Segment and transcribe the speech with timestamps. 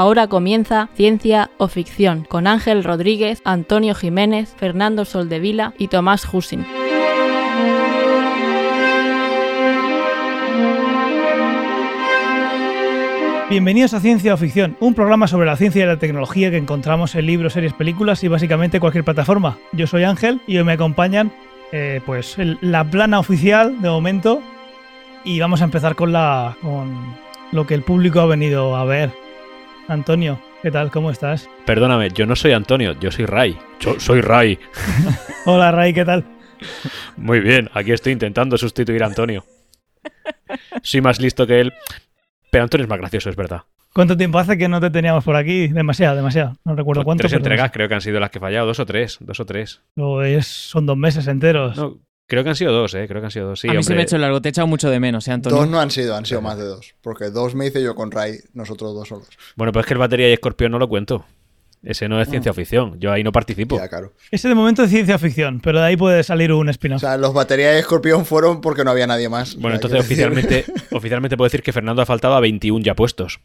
[0.00, 6.64] Ahora comienza Ciencia o Ficción con Ángel Rodríguez, Antonio Jiménez, Fernando Soldevila y Tomás Husin.
[13.50, 17.14] Bienvenidos a Ciencia o Ficción, un programa sobre la ciencia y la tecnología que encontramos
[17.14, 19.58] en libros, series, películas y básicamente cualquier plataforma.
[19.72, 21.30] Yo soy Ángel y hoy me acompañan
[21.72, 24.40] eh, pues la plana oficial de momento
[25.24, 27.18] y vamos a empezar con la con
[27.52, 29.29] lo que el público ha venido a ver.
[29.94, 30.88] Antonio, ¿qué tal?
[30.92, 31.48] ¿Cómo estás?
[31.66, 33.58] Perdóname, yo no soy Antonio, yo soy Ray.
[33.80, 34.56] Yo soy Ray.
[35.46, 36.24] Hola Ray, ¿qué tal?
[37.16, 39.44] Muy bien, aquí estoy intentando sustituir a Antonio.
[40.82, 41.72] Soy más listo que él,
[42.52, 43.62] pero Antonio es más gracioso, es verdad.
[43.92, 45.66] ¿Cuánto tiempo hace que no te teníamos por aquí?
[45.66, 46.52] Demasiado, demasiado.
[46.64, 47.22] No recuerdo cuánto.
[47.22, 49.18] Pues tres pero entregas creo que han sido las que he fallado, dos o tres,
[49.20, 49.82] dos o tres.
[49.96, 51.76] no, es- son dos meses enteros.
[51.76, 51.98] No,
[52.30, 53.60] creo que han sido dos, eh, creo que han sido dos.
[53.60, 55.32] Sí, a mí se me ha hecho largo, te he echado mucho de menos, ¿eh,
[55.32, 55.58] Antonio?
[55.58, 56.94] Dos no han sido, han sido más de dos.
[57.02, 59.28] Porque dos me hice yo con Ray, nosotros dos solos.
[59.56, 61.26] Bueno, pues es que el batería y escorpión no lo cuento.
[61.82, 63.78] Ese no es ciencia ficción, yo ahí no participo.
[63.78, 64.12] Ya, claro.
[64.30, 67.00] Ese de momento es ciencia ficción, pero de ahí puede salir un O spin-off.
[67.00, 69.54] sea, los baterías de escorpión fueron porque no había nadie más.
[69.56, 72.94] Bueno, O entonces decir- oficialmente, oficialmente puedo decir que Fernando ha faltado a 21 ya
[72.94, 73.40] puestos.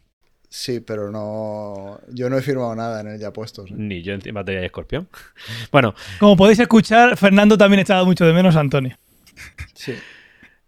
[0.58, 2.00] Sí, pero no.
[2.08, 3.70] Yo no he firmado nada en el ya puestos.
[3.70, 3.74] ¿eh?
[3.76, 5.06] Ni yo en batería y escorpión.
[5.70, 8.96] Bueno, Como podéis escuchar, Fernando también echaba mucho de menos a Antonio.
[9.74, 9.92] Sí.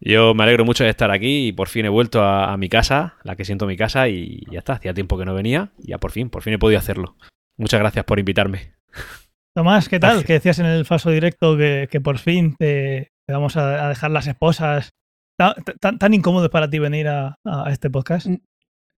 [0.01, 2.69] Yo me alegro mucho de estar aquí y por fin he vuelto a, a mi
[2.69, 4.75] casa, la que siento mi casa, y ya está.
[4.75, 7.17] Hacía tiempo que no venía y ya por fin, por fin he podido hacerlo.
[7.57, 8.75] Muchas gracias por invitarme.
[9.57, 10.11] Tomás, ¿qué tal?
[10.11, 10.27] Gracias.
[10.27, 13.89] Que decías en el falso directo que, que por fin te, te vamos a, a
[13.89, 14.91] dejar las esposas.
[15.39, 18.27] Ta- ¿Tan, tan incómodo es para ti venir a, a este podcast?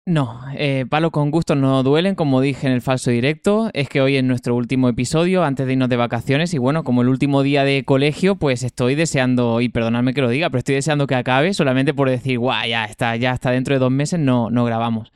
[0.05, 3.69] No, eh, palos con gusto no duelen, como dije en el falso directo.
[3.73, 7.03] Es que hoy es nuestro último episodio antes de irnos de vacaciones y bueno, como
[7.03, 10.75] el último día de colegio, pues estoy deseando, y perdonadme que lo diga, pero estoy
[10.75, 14.19] deseando que acabe solamente por decir, guau, ya está, ya hasta dentro de dos meses
[14.19, 15.11] no, no grabamos.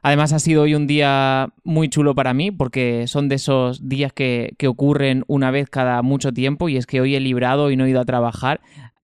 [0.00, 4.14] Además ha sido hoy un día muy chulo para mí porque son de esos días
[4.14, 7.76] que, que ocurren una vez cada mucho tiempo y es que hoy he librado y
[7.76, 8.60] no he ido a trabajar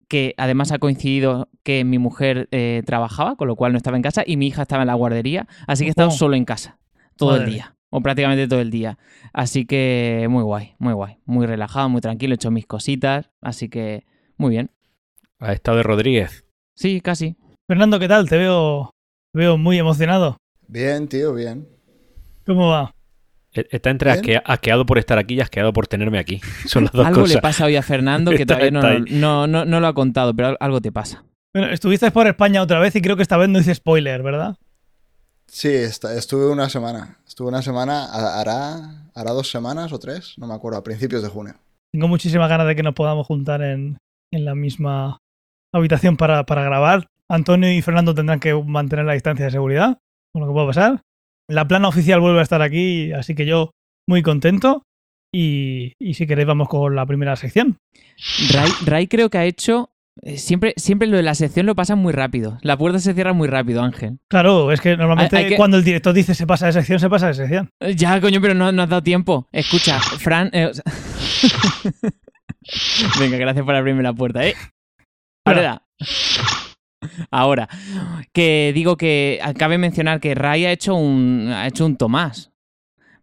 [0.08, 4.04] que además ha coincidido que mi mujer eh, trabajaba, con lo cual no estaba en
[4.04, 6.18] casa, y mi hija estaba en la guardería, así que he estado Ojo.
[6.18, 6.78] solo en casa
[7.16, 8.98] todo Madre el día, o prácticamente todo el día.
[9.34, 13.70] Así que muy guay, muy guay, muy relajado, muy tranquilo, he hecho mis cositas, así
[13.70, 14.06] que
[14.38, 14.72] muy bien.
[15.40, 16.46] Ha estado de Rodríguez.
[16.76, 17.36] Sí, casi.
[17.68, 18.30] Fernando, ¿qué tal?
[18.30, 18.92] Te veo,
[19.34, 20.38] te veo muy emocionado.
[20.68, 21.68] Bien, tío, bien.
[22.46, 22.94] ¿Cómo va?
[23.56, 24.20] E- Está entre Bien.
[24.22, 26.42] asquea- asqueado por estar aquí y asqueado por tenerme aquí.
[26.68, 27.36] Son las dos algo cosas.
[27.36, 29.04] le pasa hoy a Fernando que Está- todavía no, está ahí.
[29.20, 31.24] no, no, no lo ha contado, pero al- algo te pasa.
[31.54, 34.58] Bueno, estuviste por España otra vez y creo que esta vez no hice spoiler, ¿verdad?
[35.48, 37.18] Sí, estuve una semana.
[37.26, 41.24] Estuve una semana, ha- hará, hará dos semanas o tres, no me acuerdo, a principios
[41.24, 41.54] de junio.
[41.94, 43.98] Tengo muchísimas ganas de que nos podamos juntar en,
[44.34, 45.20] en la misma
[45.74, 47.08] habitación para, para grabar.
[47.30, 49.98] Antonio y Fernando tendrán que mantener la distancia de seguridad,
[50.34, 51.02] con lo que pueda pasar.
[51.50, 53.72] La plana oficial vuelve a estar aquí, así que yo
[54.08, 54.84] muy contento.
[55.34, 57.78] Y, y si queréis vamos con la primera sección.
[58.54, 59.90] Ray, Ray creo que ha hecho...
[60.24, 62.58] eh, Siempre, siempre lo de la sección lo pasan muy rápido.
[62.62, 64.18] La puerta se cierra muy rápido, Ángel.
[64.30, 67.00] Claro, es que normalmente Hay- hay que- cuando el director dice se pasa de sección,
[67.00, 67.70] se pasa de sección.
[67.82, 69.48] Eh, Ya, coño, pero no, no has dado tiempo.
[69.52, 70.50] Escucha, Fran.
[70.54, 70.84] eh, o sea-
[73.20, 74.56] Venga, gracias por abrirme la puerta, ¿eh?
[75.46, 75.82] Ahora.
[77.32, 77.68] Ahora.
[78.34, 82.52] Que digo que cabe mencionar que Ray ha hecho un, ha hecho un Tomás.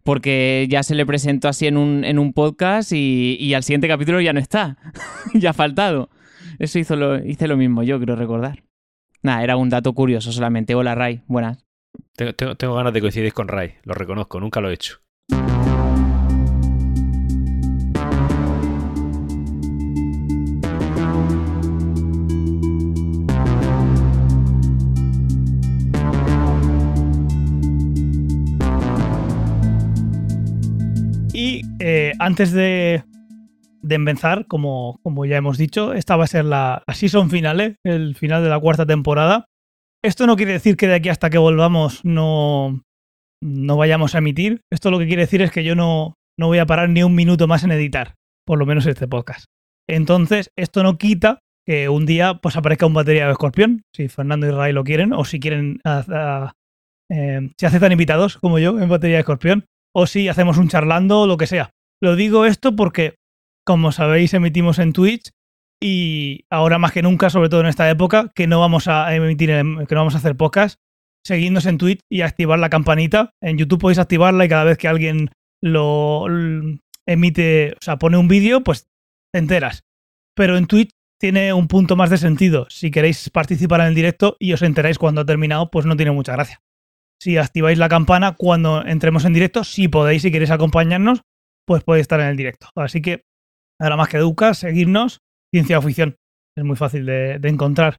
[0.05, 3.87] Porque ya se le presentó así en un, en un podcast y, y al siguiente
[3.89, 4.77] capítulo ya no está.
[5.35, 6.11] ya ha faltado.
[6.59, 8.63] Eso hizo lo, hice lo mismo yo, creo recordar.
[9.23, 10.75] Nada, era un dato curioso solamente.
[10.75, 11.23] Hola, Ray.
[11.29, 11.65] Buenas.
[12.17, 14.99] Tengo, tengo- tengo ganas de coincidir con Ray, lo reconozco, nunca lo he hecho.
[31.45, 33.03] Y eh, antes de,
[33.89, 38.45] empezar, como, ya hemos dicho, esta va a ser la, la season finale, el final
[38.45, 39.47] de la cuarta temporada.
[40.05, 42.81] Esto no quiere decir que de aquí hasta que volvamos no,
[43.43, 44.61] no vayamos a emitir.
[44.73, 47.17] Esto lo que quiere decir es que yo no, no voy a parar ni un
[47.17, 48.15] minuto más en editar,
[48.47, 49.47] por lo menos este podcast.
[49.89, 54.47] Entonces, esto no quita que un día pues aparezca un batería de escorpión, si Fernando
[54.47, 56.53] y Ray lo quieren, o si quieren, a- a-
[57.11, 61.21] eh, si aceptan invitados como yo en batería de escorpión o si hacemos un charlando
[61.21, 61.71] o lo que sea.
[62.01, 63.17] Lo digo esto porque,
[63.65, 65.31] como sabéis, emitimos en Twitch
[65.81, 69.49] y ahora más que nunca, sobre todo en esta época, que no vamos a emitir,
[69.49, 70.81] que no vamos a hacer podcast,
[71.25, 73.35] seguidnos en Twitch y activar la campanita.
[73.41, 75.31] En YouTube podéis activarla y cada vez que alguien
[75.63, 76.27] lo
[77.07, 78.89] emite, o sea, pone un vídeo, pues
[79.33, 79.85] te enteras.
[80.35, 80.91] Pero en Twitch
[81.21, 82.67] tiene un punto más de sentido.
[82.69, 86.11] Si queréis participar en el directo y os enteráis cuando ha terminado, pues no tiene
[86.11, 86.61] mucha gracia.
[87.23, 91.23] Si activáis la campana cuando entremos en directo, si podéis, si queréis acompañarnos,
[91.65, 92.67] pues podéis estar en el directo.
[92.75, 93.23] Así que,
[93.81, 95.21] nada más que educa, seguirnos,
[95.55, 96.17] ciencia o ficción.
[96.57, 97.99] Es muy fácil de, de encontrar.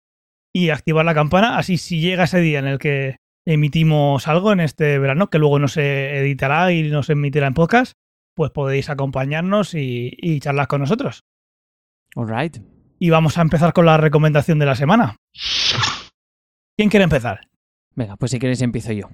[0.53, 3.15] Y activar la campana, así si llega ese día en el que
[3.47, 7.53] emitimos algo en este verano, que luego no se editará y no se emitirá en
[7.53, 7.93] podcast,
[8.35, 11.21] pues podéis acompañarnos y, y charlar con nosotros.
[12.17, 12.57] Alright.
[12.99, 15.15] Y vamos a empezar con la recomendación de la semana.
[16.75, 17.52] ¿Quién quiere empezar?
[17.95, 19.09] Venga, pues si queréis empiezo yo.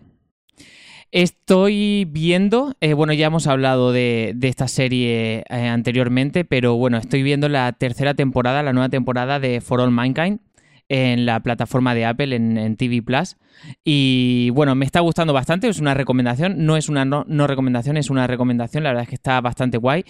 [1.11, 7.23] Estoy viendo, eh, bueno, ya hemos hablado de, esta serie eh, anteriormente, pero bueno, estoy
[7.23, 10.39] viendo la tercera temporada, la nueva temporada de For All Mankind
[10.89, 13.37] en la plataforma de Apple en, TV Plus.
[13.83, 17.97] Y bueno, me está gustando bastante, es una recomendación, no es una no, no recomendación,
[17.97, 20.03] es una recomendación, la verdad es que está bastante guay.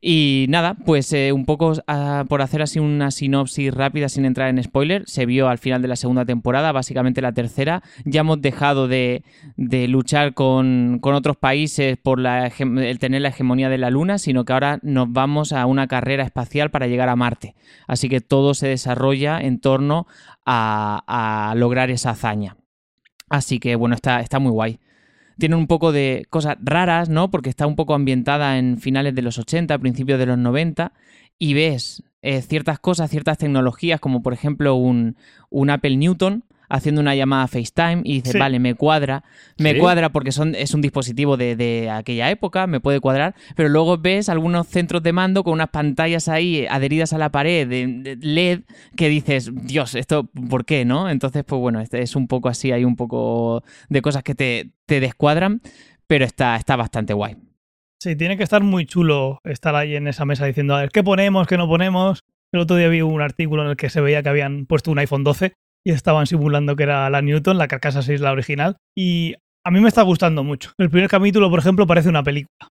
[0.00, 4.48] Y nada, pues eh, un poco ah, por hacer así una sinopsis rápida sin entrar
[4.48, 8.40] en spoiler, se vio al final de la segunda temporada, básicamente la tercera, ya hemos
[8.40, 9.22] dejado de,
[9.56, 14.18] de luchar con, con, otros países por la, el tener la hegemonía de la Luna,
[14.18, 17.54] sino que ahora nos vamos a una carrera espacial para llegar a Marte.
[17.86, 20.06] Así que todo se desarrolla en torno
[20.44, 22.56] a, lograr esa hazaña.
[23.28, 24.80] Así que bueno, está, está muy guay.
[25.38, 27.30] Tiene un poco de cosas raras, ¿no?
[27.30, 30.92] Porque está un poco ambientada en finales de los 80, principios de los 90,
[31.38, 35.16] y ves eh, ciertas cosas, ciertas tecnologías, como por ejemplo un,
[35.50, 38.38] un Apple Newton, haciendo una llamada FaceTime y dices, Sí.
[38.38, 39.24] vale, me cuadra,
[39.58, 39.78] me Sí.
[39.78, 43.98] cuadra porque son, es un dispositivo de, de aquella época, me puede cuadrar, pero luego
[43.98, 48.16] ves algunos centros de mando con unas pantallas ahí adheridas a la pared de, de
[48.20, 48.60] LED
[48.96, 51.08] que dices, Dios, esto, ¿por qué, no?
[51.10, 54.70] Entonces, pues bueno, este es un poco así, hay un poco de cosas que te,
[54.86, 55.60] te descuadran,
[56.06, 57.36] pero está, está bastante guay.
[58.00, 61.02] Sí, tiene que estar muy chulo estar ahí en esa mesa diciendo, a ver, ¿qué
[61.02, 62.20] ponemos, qué no ponemos?
[62.52, 64.98] El otro día vi un artículo en el que se veía que habían puesto un
[64.98, 68.76] iPhone 12 y estaban simulando que era la Newton, la carcasa 6, la original.
[68.96, 69.34] Y
[69.64, 70.72] a mí me está gustando mucho.
[70.78, 72.68] El primer capítulo, por ejemplo, parece una película.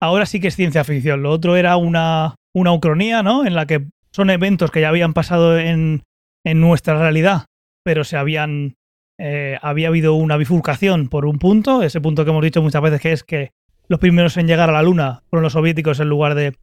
[0.00, 1.22] Ahora sí que es ciencia ficción.
[1.22, 3.44] Lo otro era una, una ucronía, ¿no?
[3.44, 6.02] En la que son eventos que ya habían pasado en,
[6.44, 7.44] en nuestra realidad,
[7.84, 8.76] pero se habían...
[9.18, 13.00] eh, había habido una bifurcación por un punto, ese punto que hemos dicho muchas veces
[13.00, 13.50] que es que
[13.88, 16.54] los primeros en llegar a la Luna fueron los soviéticos en lugar de,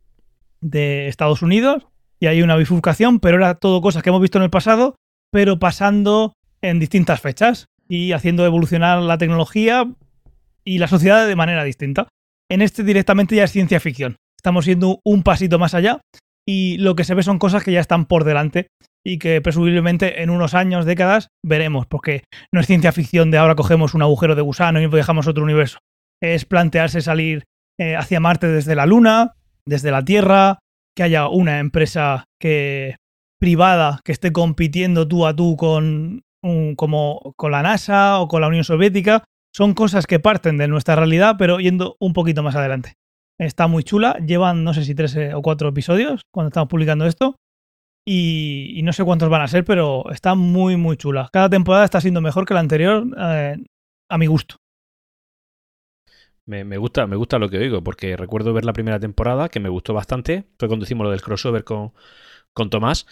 [0.62, 1.88] de Estados Unidos,
[2.20, 4.96] y hay una bifurcación, pero era todo cosas que hemos visto en el pasado,
[5.36, 9.86] pero pasando en distintas fechas y haciendo evolucionar la tecnología
[10.64, 12.08] y la sociedad de manera distinta.
[12.50, 14.16] En este directamente ya es ciencia ficción.
[14.40, 16.00] Estamos yendo un pasito más allá
[16.48, 18.68] y lo que se ve son cosas que ya están por delante
[19.04, 22.24] y que presumiblemente en unos años, décadas, veremos, porque
[22.54, 25.44] no es ciencia ficción de ahora cogemos un agujero de gusano y viajamos a otro
[25.44, 25.80] universo.
[26.24, 27.44] Es plantearse salir
[27.78, 29.34] eh, hacia Marte desde la Luna,
[29.66, 30.60] desde la Tierra,
[30.96, 32.96] que haya una empresa que
[33.40, 36.24] privada que esté compitiendo tú a tú con,
[36.76, 39.24] como, con la NASA o con la Unión Soviética.
[39.54, 42.96] Son cosas que parten de nuestra realidad, pero yendo un poquito más adelante.
[43.40, 44.18] Está muy chula.
[44.26, 47.36] Llevan, no sé si tres eh, o cuatro episodios cuando estamos publicando esto.
[48.08, 51.28] Y, no sé cuántos van a ser, pero está muy, muy chula.
[51.34, 53.58] Cada temporada está siendo mejor que la anterior, eh,
[54.10, 54.58] a mi gusto.
[56.46, 59.60] Me, me gusta, me gusta lo que oigo, porque recuerdo ver la primera temporada, que
[59.60, 60.44] me gustó bastante.
[60.60, 61.94] Fue cuando hicimos lo del crossover con,
[62.56, 63.06] con Tomás.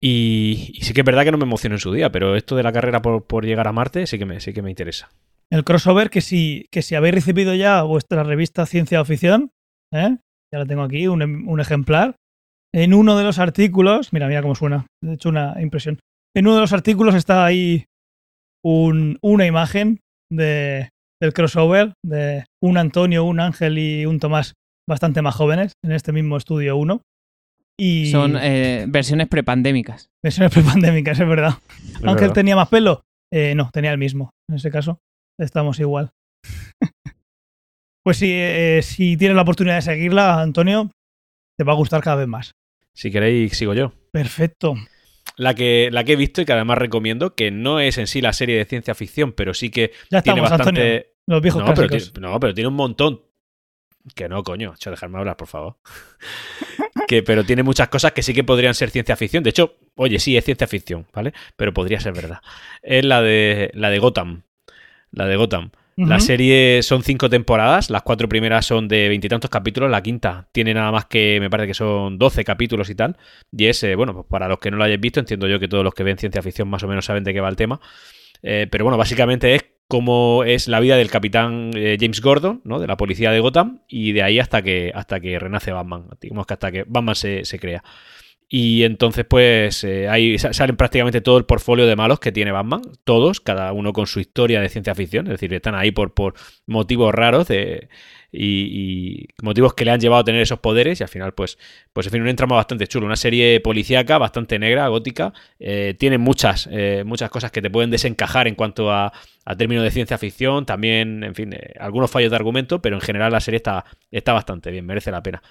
[0.00, 2.62] Y, sí que es verdad que no me emocionó en su día, pero esto de
[2.62, 5.10] la carrera por, por llegar a Marte sí que me, sí que me interesa.
[5.50, 9.16] El crossover, que si, que si habéis recibido ya vuestra revista Ciencia o ¿eh?
[9.92, 12.16] ya la tengo aquí, un, un ejemplar.
[12.74, 16.00] En uno de los artículos, mira, mira cómo suena, he hecho una impresión.
[16.34, 17.84] En uno de los artículos está ahí
[18.64, 20.88] un- una imagen de,
[21.20, 24.54] del crossover de un Antonio, un Ángel y un Tomás
[24.88, 27.00] bastante más jóvenes en este mismo estudio 1.
[27.78, 30.08] Y Son eh, versiones prepandémicas.
[30.22, 31.54] versiones prepandémicas, es verdad.
[31.88, 32.32] Es Ángel verdad.
[32.34, 33.02] tenía más pelo.
[33.32, 34.30] Eh, no, tenía el mismo.
[34.48, 34.98] En ese caso,
[35.40, 36.10] estamos igual.
[38.04, 40.90] pues sí, eh, si tienes la oportunidad de seguirla, Antonio,
[41.58, 42.52] te va a gustar cada vez más.
[42.94, 43.92] Si queréis, sigo yo.
[44.12, 44.74] Perfecto.
[45.36, 48.20] La que, la que he visto y que además recomiendo, que no es en sí
[48.20, 50.80] la serie de ciencia ficción, pero sí que Ya tiene estamos, bastante.
[50.96, 51.04] Antonio.
[51.26, 52.12] Los viejos No pero, clásicos.
[52.12, 53.22] tiene, no, pero tiene un montón.
[54.14, 54.74] Que no, coño.
[54.74, 55.76] Hecho, dejarme hablar, por favor.
[57.08, 59.42] que, pero tiene muchas cosas que sí que podrían ser ciencia ficción.
[59.42, 61.32] De hecho, oye, sí, es ciencia ficción, ¿vale?
[61.56, 62.40] Pero podría ser verdad.
[62.82, 64.42] Es la de, la de Gotham.
[65.10, 65.70] La de Gotham.
[65.96, 70.74] La serie son cinco temporadas, las cuatro primeras son de veintitantos capítulos, la quinta tiene
[70.74, 73.16] nada más que, me parece que son 12 capítulos y tal.
[73.56, 75.68] Y es, eh, bueno, pues para los que no lo hayáis visto, entiendo yo que
[75.68, 77.80] todos los que ven ciencia ficción más o menos saben de qué va el tema.
[78.42, 82.80] Eh, pero bueno, básicamente es cómo es la vida del capitán eh, James Gordon, ¿no?
[82.80, 86.06] De la policía de Gotham, y de ahí hasta que, hasta que renace Batman.
[86.20, 87.82] Digamos que hasta que Batman se, se crea.
[88.48, 92.52] Y entonces, pues, eh, ahí sa- salen prácticamente todo el portfolio de malos que tiene
[92.52, 96.14] Batman, todos, cada uno con su historia de ciencia ficción, es decir, están ahí por,
[96.14, 96.34] por
[96.66, 97.88] motivos raros de,
[98.36, 101.58] y, motivos que le han llevado a tener esos poderes, y al final, pues,
[101.92, 106.18] pues en fin, un entramo bastante chulo, una serie policíaca, bastante negra, gótica, eh, tiene
[106.18, 109.12] muchas, eh, muchas cosas que te pueden desencajar en cuanto a,
[109.44, 113.02] a términos de ciencia ficción, también, en fin, eh, algunos fallos de argumento, pero en
[113.02, 115.42] general la serie está, está bastante bien, merece la pena.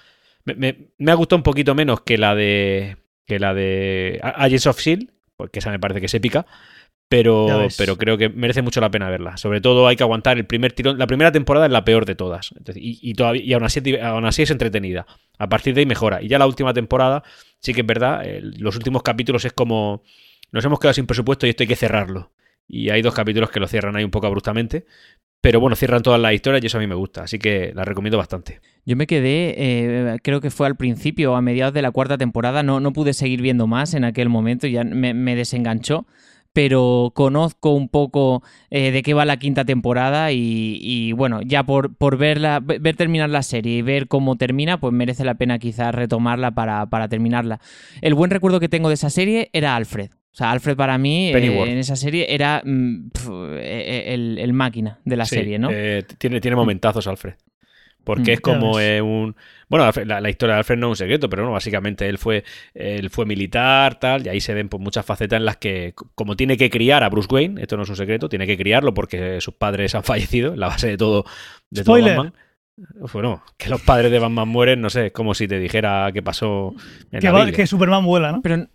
[0.44, 4.66] Me, me- me ha gustado un poquito menos que la de que la de Agents
[4.66, 6.46] of Shield, porque esa me parece que es épica,
[7.08, 9.36] pero, pero creo que merece mucho la pena verla.
[9.36, 10.98] Sobre todo hay que aguantar el primer tirón.
[10.98, 12.52] La primera temporada es la peor de todas.
[12.56, 15.06] Entonces, y, y todavía, y aún, así, aún así es entretenida.
[15.38, 16.22] A partir de ahí mejora.
[16.22, 17.22] Y ya la última temporada,
[17.60, 20.02] sí que es verdad, los últimos capítulos es como.
[20.52, 22.32] Nos hemos quedado sin presupuesto y esto hay que cerrarlo.
[22.66, 24.86] Y hay dos capítulos que lo cierran ahí un poco abruptamente.
[25.44, 27.24] Pero bueno, cierran todas las historias y eso a mí me gusta.
[27.24, 28.60] Así que la recomiendo bastante.
[28.86, 32.16] Yo me quedé, eh, creo que fue al principio o a mediados de la cuarta
[32.16, 36.06] temporada, no, no pude seguir viendo más en aquel momento, ya me, me desenganchó,
[36.54, 41.64] pero conozco un poco eh, de qué va la quinta temporada y, y, bueno, ya
[41.64, 45.34] por, por verla, ve- ver terminar la serie y ver cómo termina, pues merece la
[45.34, 47.60] pena quizás retomarla para, para terminarla.
[48.00, 50.10] El buen recuerdo que tengo de esa serie era Alfred.
[50.10, 54.52] O sea, Alfred para mí eh, en esa serie era mm, pf, eh, el, el
[54.52, 55.68] máquina de la Sí, serie, ¿no?
[55.72, 57.34] eh, tiene, tiene momentazos, Alfred.
[58.04, 59.34] Porque Mm, es como eh, un.
[59.68, 62.44] Bueno, la, la historia de Alfred no es un secreto, pero bueno, básicamente él fue,
[62.74, 66.36] él fue militar, tal, y ahí se ven pues, muchas facetas en las que, como
[66.36, 69.40] tiene que criar a Bruce Wayne, esto no es un secreto, tiene que criarlo porque
[69.40, 71.24] sus padres han fallecido, la base de todo,
[71.70, 72.16] de todo Spoiler.
[72.16, 72.34] Batman.
[73.12, 76.22] Bueno, que los padres de Batman mueren, no sé, es como si te dijera qué
[76.22, 76.74] pasó
[77.12, 78.42] en Que, la va- que Superman vuela, ¿no?
[78.42, 78.66] Pero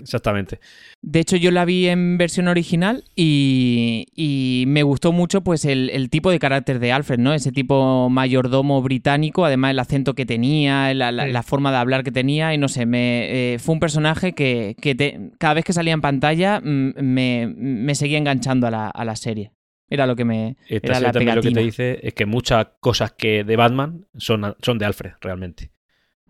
[0.00, 0.58] Exactamente.
[1.02, 5.88] De hecho, yo la vi en versión original y, y me gustó mucho pues el,
[5.90, 7.32] el tipo de carácter de Alfred, ¿no?
[7.32, 11.30] Ese tipo mayordomo británico, además el acento que tenía, la, la- Sí.
[11.30, 14.74] la forma de hablar que tenía y no sé, me, eh, fue un personaje que,
[14.80, 18.88] que te- cada vez que salía en pantalla mm, me, me seguía enganchando a la,
[18.88, 19.52] a la serie.
[19.88, 20.56] Era lo que me...
[20.68, 23.56] Esta Era serie la también lo que te dice es que muchas cosas que de
[23.56, 25.70] Batman son, son de Alfred, realmente.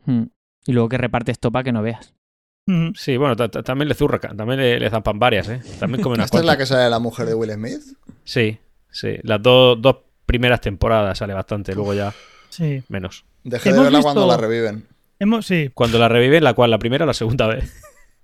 [0.07, 0.25] Mm.
[0.67, 2.15] Y luego que reparte estopa que no veas.
[2.67, 2.91] Mm.
[2.95, 5.61] Sí, bueno, ta- ta- también le zurra, también le, le zampan varias, ¿eh?
[5.79, 7.83] También come unas ¿Esta es la que sale la mujer de Will Smith?
[8.25, 8.59] Sí,
[8.91, 9.19] sí.
[9.23, 9.97] Las dos, dos
[10.27, 12.13] primeras temporadas sale bastante, luego ya
[12.49, 12.83] Sí.
[12.89, 13.25] menos.
[13.45, 14.87] Dejé de Hemos verla visto- cuando la reviven.
[15.19, 15.71] Hemos, sí.
[15.75, 17.73] Cuando la reviven, la cual, la primera o la segunda vez.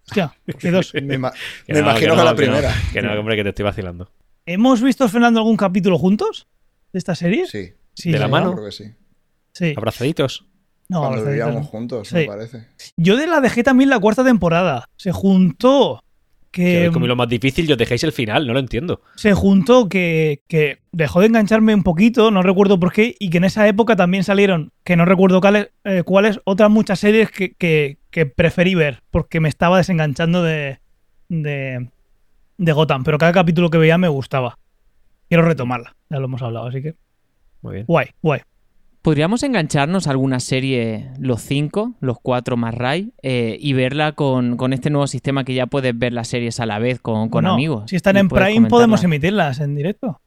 [0.07, 0.93] Hostia, que dos.
[0.95, 1.33] Me, ima-
[1.67, 2.75] Que me no, imagino que, no, la no, primera.
[2.93, 4.11] Que no, hombre, que te estoy vacilando.
[4.53, 6.49] ¿Hemos visto, Fernando, algún capítulo juntos
[6.93, 7.47] de esta serie?
[7.47, 8.53] Sí, Sí, ¿De la mano?
[8.55, 8.85] creo que sí.
[9.53, 9.75] Sí.
[9.77, 10.47] Abrazaditos.
[10.89, 11.69] No, cuando abrazaditos vivíamos no.
[11.69, 12.15] juntos, Sí.
[12.17, 12.67] me parece.
[12.97, 14.89] Yo de la dejé también la cuarta temporada.
[14.97, 16.03] Se juntó
[16.51, 19.03] Que como lo más difícil y os dejáis el final, no lo entiendo.
[19.15, 23.39] se juntó que, que dejó de engancharme un poquito, no recuerdo por qué, y que
[23.39, 27.53] en esa época también salieron, que no recuerdo cuáles, eh, cuáles otras muchas series que,
[27.55, 30.81] que- que preferí ver, porque me estaba desenganchando de,
[31.29, 31.89] de,
[32.61, 34.59] de Gotham, pero cada capítulo que veía me gustaba.
[35.29, 36.95] Quiero retomarla, ya lo hemos hablado, así que
[37.63, 37.87] Muy bien.
[37.87, 38.41] guay, guay.
[39.03, 44.59] ¿Podríamos engancharnos a alguna serie, los cinco, los cuatro más Ray, eh, y verla con,
[44.59, 47.45] con este nuevo sistema que ya puedes ver las series a la vez con, con
[47.45, 47.85] Bueno, amigos?
[47.89, 50.21] Si están en Prime podemos emitirlas en directo.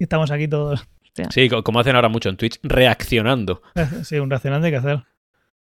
[0.00, 0.84] Y estamos aquí todos.
[1.30, 3.62] Sí, co- como hacen ahora mucho en Twitch, reaccionando.
[4.04, 5.04] Sí, un reaccionando hay que hacer.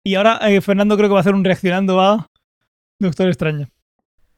[0.03, 2.27] Y ahora eh, Fernando creo que va a hacer un reaccionando a
[2.99, 3.67] Doctor Extraño.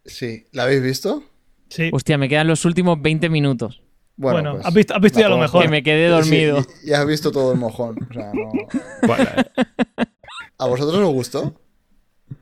[0.06, 1.24] Sí, ¿la habéis visto?
[1.70, 1.90] Sí.
[1.92, 3.82] Hostia, me quedan los últimos 20 minutos.
[4.16, 5.62] Bueno, Bueno, pues, has visto, has visto ya lo mejor.
[5.64, 6.62] Que me quedé dormido.
[6.64, 7.98] Sí, y, y has visto todo el mojón.
[8.10, 8.52] O sea, no...
[9.08, 9.26] Bueno,
[10.58, 11.60] ¿A vosotros os gustó?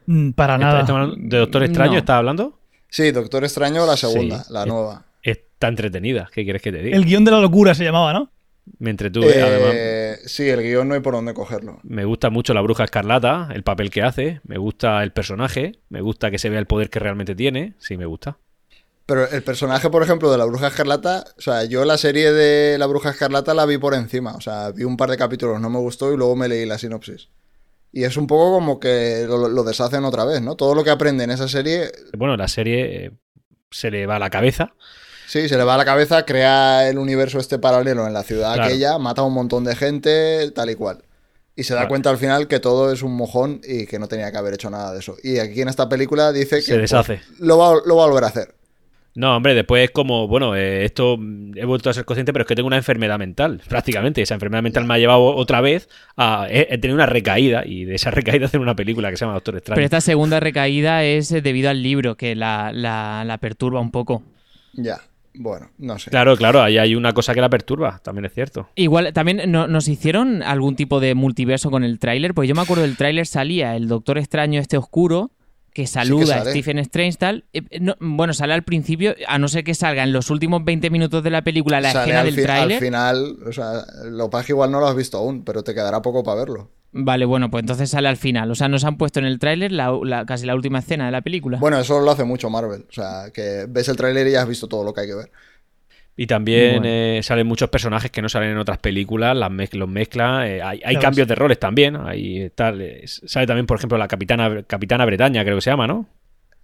[0.06, 1.12] Mm, Para ¿está- nada.
[1.18, 1.98] ¿De Doctor Extraño No.
[1.98, 2.60] estás hablando?
[2.90, 4.54] Sí, Doctor Extraño, la segunda, Sí.
[4.54, 5.06] la Eh, nueva.
[5.22, 6.30] Está entretenida.
[6.34, 6.96] ¿Qué quieres que te diga?
[6.96, 8.32] El guion de la locura se llamaba, ¿no?
[8.80, 9.42] Me entretuve.
[9.42, 11.80] Además, Eh, sí, el guion no hay por dónde cogerlo.
[11.84, 14.40] me gusta mucho la bruja escarlata, el papel que hace.
[14.46, 15.74] Me gusta el personaje.
[15.90, 17.74] Me gusta que se vea el poder que realmente tiene.
[17.80, 18.38] Sí, me gusta.
[19.06, 22.78] Pero el personaje, por ejemplo, de la Bruja Escarlata, o sea, yo la serie de
[22.80, 25.70] la Bruja Escarlata la vi por encima, o sea, vi un par de capítulos, no
[25.70, 27.30] me gustó y luego me leí la sinopsis.
[27.92, 30.56] Y es un poco como que lo, lo deshacen otra vez, ¿no?
[30.56, 33.12] Todo lo que aprende en esa serie, Bueno, la serie eh,
[33.72, 34.74] se le va a la cabeza.
[35.28, 38.54] sí, se le va a la cabeza, crea el universo este paralelo en la ciudad
[38.56, 38.64] Claro.
[38.70, 41.04] aquella, mata a un montón de gente, tal y cual.
[41.56, 41.90] Y se da Claro.
[41.90, 44.70] cuenta al final que todo es un mojón y que no tenía que haber hecho
[44.72, 45.16] nada de eso.
[45.24, 47.22] Y aquí en esta película dice que Se deshace.
[47.28, 48.56] pues, lo, va, lo va a volver a hacer.
[49.16, 51.18] No, hombre, después es como, bueno, eh, esto
[51.56, 54.22] he vuelto a ser consciente, pero es que tengo una enfermedad mental, prácticamente.
[54.22, 58.12] Esa enfermedad mental me ha llevado otra vez a tenido una recaída y de esa
[58.12, 59.76] recaída hacer una película que se llama Doctor Extraño.
[59.76, 63.92] Pero esta segunda recaída es eh, debido al libro, que la, la- la perturba un
[63.92, 64.22] poco.
[64.74, 64.98] Ya,
[65.34, 66.10] bueno, no sé.
[66.12, 68.68] Claro, claro, ahí hay una cosa que la perturba, también es cierto.
[68.76, 72.62] Igual, también no- nos hicieron algún tipo de multiverso con el tráiler, pues yo me
[72.62, 75.32] acuerdo del tráiler salía el Doctor Extraño este oscuro
[75.76, 76.46] que saluda a.
[76.46, 77.44] Stephen Strange tal.
[77.54, 80.90] eh, no, bueno, sale al principio, a no ser que salga en los últimos 20
[80.90, 82.80] minutos de la película la Sale escena del fi- al tráiler.
[82.82, 86.02] final, o sea, lo pasa que igual no lo has visto aún, pero te quedará
[86.02, 86.72] poco para verlo.
[86.98, 88.50] Vale, bueno, pues entonces sale al final.
[88.52, 91.12] O sea, nos han puesto en el tráiler la, la- casi la última escena de
[91.12, 91.58] la película.
[91.58, 92.86] Bueno, eso lo hace mucho Marvel.
[92.90, 95.16] O sea, que ves el tráiler y ya has visto todo lo que hay que
[95.16, 95.32] ver.
[96.18, 96.88] Y también Bueno.
[96.88, 100.48] eh, salen muchos personajes que no salen en otras películas, las mez- los mezcla.
[100.48, 101.30] eh, hay hay Claro, cambios sí.
[101.30, 101.98] de roles también.
[101.98, 105.88] Hay tal, eh, sale también, por ejemplo, la capitana, capitana Bretaña, creo que se llama,
[105.88, 106.08] ¿no?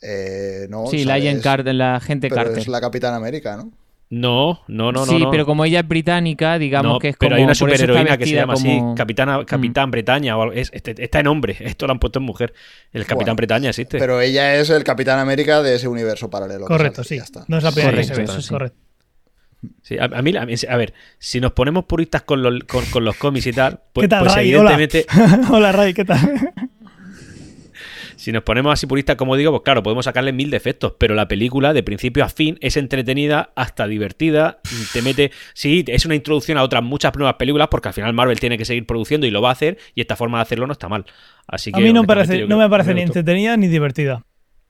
[0.01, 2.59] Eh, no, sí, la es- Carter, la gente Pero Carter.
[2.59, 3.71] es la Capitana América, ¿no?
[4.09, 5.05] No, no, no, no.
[5.05, 5.31] sí, no.
[5.31, 7.37] pero como ella es británica, digamos No, que es pero como.
[7.37, 10.37] hay una superheroína que se llama como- así, Capitana, Capitán Bretaña.
[10.37, 10.53] O algo.
[10.53, 12.53] Es- este- está en hombre, esto lo han puesto en mujer.
[12.91, 13.99] El Capitán Bueno, Bretaña existe.
[13.99, 16.65] Pero ella es el Capitán América de ese universo paralelo.
[16.65, 17.17] Correcto, sale, sí.
[17.17, 17.45] ya está.
[17.47, 18.25] No es la primera Correcto, que se ve.
[18.25, 18.49] eso sí.
[18.49, 18.77] Correcto.
[19.83, 22.83] Sí, a, a mí, a, mí- a ver, si nos ponemos puristas con los, con,
[22.85, 24.49] con los cómics y tal, pues, ¿Qué tal, pues Ray?
[24.51, 25.47] evidentemente, Hola.
[25.51, 26.19] Hola, Ray, ¿qué tal?
[28.15, 31.27] si nos ponemos así puristas, como digo, pues claro, podemos sacarle mil defectos, pero la
[31.27, 34.59] película, de principio a fin, es entretenida, hasta divertida,
[34.93, 35.31] te mete...
[35.53, 38.65] Sí, es una introducción a otras muchas nuevas películas, porque al final Marvel tiene que
[38.65, 41.05] seguir produciendo y lo va a hacer, y esta forma de hacerlo no está mal.
[41.47, 44.23] Así que, A mí no, parece, no me parece ni entretenida ni divertida.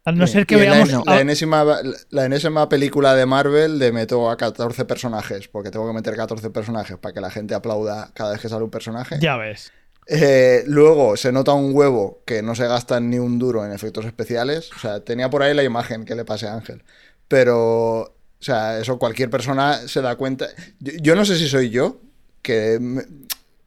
[0.03, 1.05] A no ser que Y veamos.
[1.05, 1.63] La, enésima,
[2.09, 6.49] la enésima película de Marvel le meto a 14 personajes, porque tengo que meter 14
[6.49, 9.17] personajes para que la gente aplauda cada vez que sale un personaje.
[9.19, 9.71] Ya ves.
[10.07, 14.05] Eh, luego se nota un huevo que no se gasta ni un duro en efectos
[14.05, 14.71] especiales.
[14.75, 16.83] O sea, tenía por ahí la imagen que le pasé a Ángel.
[17.27, 20.47] Pero, o sea, eso cualquier persona se da cuenta.
[20.79, 22.01] Yo, yo no sé si soy yo,
[22.41, 23.03] que me,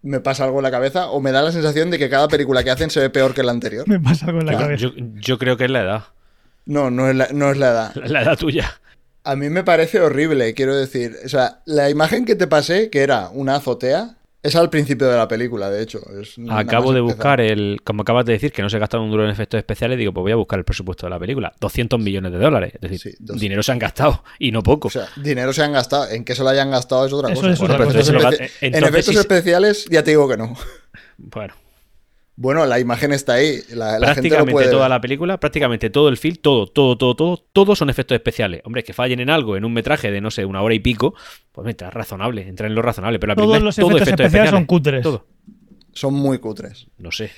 [0.05, 2.63] me pasa algo en la cabeza, o me da la sensación de que cada película
[2.63, 3.89] que hacen se ve peor que la anterior.
[3.89, 4.83] Me pasa algo en la cabeza.
[4.83, 6.05] yo, yo creo que es la edad,
[6.67, 7.95] No, no es la, no es la edad.
[7.97, 8.81] la, la edad tuya.
[9.25, 11.17] A mí me parece horrible, quiero decir.
[11.25, 15.17] O sea, la imagen que te pasé, que era una azotea, es al principio de
[15.17, 16.01] la película, de hecho.
[16.21, 17.17] Es Acabo de empezar.
[17.17, 17.81] buscar el.
[17.85, 20.23] Como acabas de decir, que no se gastaron un duro en efectos especiales, digo, pues
[20.23, 21.55] voy a buscar el presupuesto de la película.
[21.59, 22.75] 200 millones de dólares.
[22.75, 24.89] Es decir, Sí, dinero se han gastado y no poco.
[24.89, 26.09] O sea, dinero se han gastado.
[26.11, 27.53] En qué se lo hayan gastado es otra Eso cosa.
[27.55, 28.17] es En otra efectos cosa.
[28.29, 30.55] Entonces, espe- entonces, en efectos sí- especiales ya te digo que no.
[31.17, 31.55] bueno,
[32.37, 33.61] Bueno, la imagen está ahí.
[33.71, 36.99] La, la gente lo prácticamente puede toda la película, prácticamente todo el film, todo, todo,
[36.99, 38.61] todo, todo, todos son efectos especiales.
[38.65, 41.15] Hombre, que fallen en algo, en un metraje de, no sé, una hora y pico,
[41.53, 43.21] pues entra razonable, entra en lo razonable.
[43.21, 45.03] Pero la Todos los todo efectos especiales son cutres.
[45.03, 45.27] Todo.
[45.93, 46.89] Son muy cutres.
[46.99, 47.31] No sé.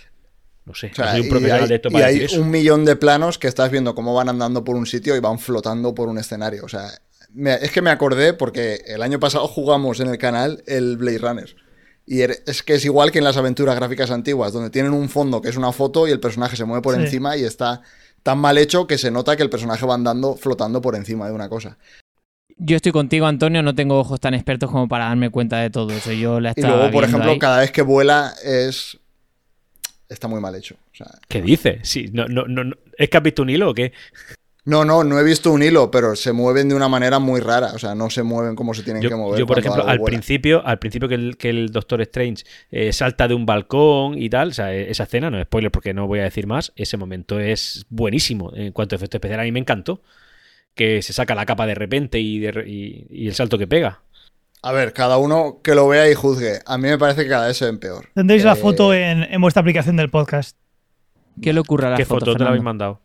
[0.65, 0.89] No sé.
[0.93, 2.41] O sea, no soy un y profesional hay, de esto y para hay decir eso.
[2.43, 5.39] un millón de planos que estás viendo cómo van andando por un sitio y van
[5.39, 6.65] flotando por un escenario.
[6.65, 6.89] O sea,
[7.35, 11.19] me- es que me acordé porque el año pasado jugamos en el canal el Blade
[11.19, 11.57] Runner.
[12.07, 15.09] Y er- es que es igual que en las aventuras gráficas antiguas, donde tienen un
[15.09, 17.01] fondo que es una foto y el personaje se mueve por Sí.
[17.03, 17.83] encima y está
[18.23, 21.33] tan mal hecho que se nota que el personaje va andando flotando por encima de
[21.33, 21.79] una cosa.
[22.59, 25.91] Yo estoy contigo, Antonio, no tengo ojos tan expertos como para darme cuenta de todo
[25.93, 26.13] eso.
[26.13, 27.39] Yo la Y luego, por ejemplo, ahí.
[27.39, 28.99] cada vez que vuela es...
[30.09, 30.77] Está muy mal hecho.
[30.93, 31.81] O sea, ¿Qué dices?
[31.83, 33.93] Sí, no, no, no, no- ¿Es que has visto un hilo o qué?
[34.67, 37.73] No, no, no he visto un hilo, pero se mueven de una manera muy rara.
[37.75, 39.39] O sea, no se mueven como se tienen Yo, que mover.
[39.39, 43.29] yo, por ejemplo, al principio, al principio que el, que el Doctor Strange eh, salta
[43.29, 46.07] de un balcón y tal, o sea, e- esa escena, no es spoiler porque no
[46.09, 49.39] voy a decir más, ese momento es buenísimo en cuanto a efecto especial.
[49.41, 50.03] A mí me encantó
[50.75, 53.69] que se saca la capa de repente y, de re- y- y el salto que
[53.69, 54.03] pega.
[54.63, 56.59] A ver, cada uno que lo vea y juzgue.
[56.67, 58.07] A mí me parece que cada vez se ven peor.
[58.17, 60.57] Tendréis la Eh, foto en, en vuestra aplicación del podcast.
[61.41, 63.01] ¿Qué le ocurre a la ¿Qué foto, foto te la habéis mandado?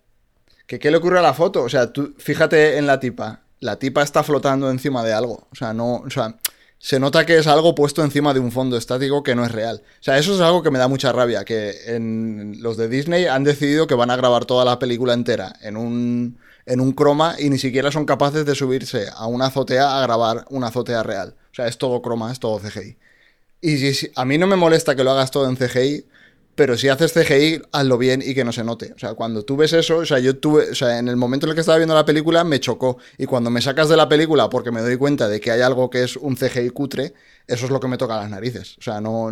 [0.72, 1.64] ¿Que ¿Qué le ocurre a la foto?
[1.64, 3.42] O sea, tú fíjate en la tipa.
[3.60, 5.46] La tipa está flotando encima de algo.
[5.52, 5.96] O sea, no.
[5.96, 6.38] O sea,
[6.80, 9.82] se nota que es algo puesto encima de un fondo estático que no es real.
[10.00, 11.44] O sea, eso es algo que me da mucha rabia.
[11.44, 15.58] Que en los de Disney han decidido que van a grabar toda la película entera
[15.62, 19.98] en un, en un croma y ni siquiera son capaces de subirse a una azotea
[20.00, 21.36] a grabar una azotea real.
[21.52, 22.96] O sea, es todo croma, es todo CGI.
[23.60, 26.06] Y si, si- a mí no me molesta que lo hagas todo en CGI,
[26.62, 28.94] pero si haces CGI, hazlo bien y que no se note.
[28.96, 31.48] O sea, cuando tú ves eso, o sea, yo tuve, o sea, en el momento
[31.48, 33.00] en el que estaba viendo la película me chocó.
[33.18, 35.90] Y cuando me sacas de la película porque me doy cuenta de que hay algo
[35.90, 37.16] que es un CGI cutre,
[37.48, 38.78] eso es lo que me toca las narices.
[38.78, 39.32] O sea, no.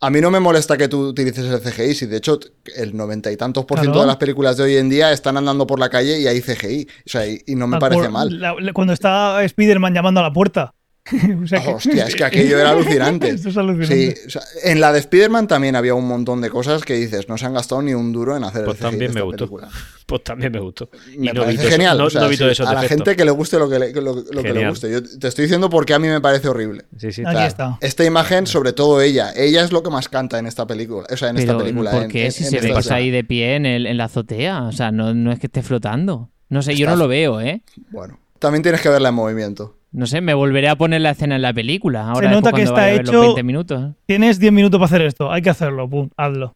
[0.00, 2.40] A mí no me molesta que tú utilices el CGI, si de hecho
[2.76, 4.02] el noventa y tantos por ciento Claro.
[4.02, 6.88] de las películas de hoy en día están andando por la calle y hay CGI.
[7.06, 8.40] O sea, y, y no me Ah, parece mal.
[8.40, 10.74] la- cuando está Spider-Man llamando a la puerta.
[11.42, 13.28] O sea que- Hostia, es que aquello era alucinante.
[13.30, 14.16] Esto es alucinante.
[14.16, 17.28] Sí, o sea, en la de Spider-Man también había un montón de cosas que dices,
[17.28, 19.20] no se han gastado ni un duro en hacer Pues el CGI también de me
[19.20, 19.38] esta gustó.
[19.46, 19.68] película.
[20.08, 20.88] Pues también me gustó.
[21.12, 21.98] Y Me no vi parece todo eso- genial.
[21.98, 23.68] no- o sea, no vi sí, todos esos a la gente que le guste lo
[23.68, 24.70] que le, lo- lo que le Genial.
[24.70, 24.90] guste.
[24.90, 26.86] Yo te estoy diciendo porque a mí me parece horrible.
[26.96, 27.20] Sí, sí.
[27.26, 27.78] Aquí O sea, está.
[27.82, 31.06] Esta imagen, sobre todo ella, ella es lo que más canta en esta película.
[31.12, 31.90] O sea, en esta película.
[31.90, 32.24] ¿por qué?
[32.24, 34.62] en- si en se esta ve ahí de pie en, el- en la azotea.
[34.62, 36.30] O sea, no, no es que esté flotando.
[36.48, 37.60] No sé, yo no lo veo, ¿eh?
[37.90, 39.76] Bueno, también tienes que verla en movimiento.
[39.90, 42.08] No sé, me volveré a poner la escena en la película.
[42.10, 43.92] Ahora Se nota que está hecho- los 20 minutos.
[44.06, 45.32] Tienes 10 minutos para hacer esto.
[45.32, 45.88] Hay que hacerlo.
[45.88, 46.54] Pum, hazlo.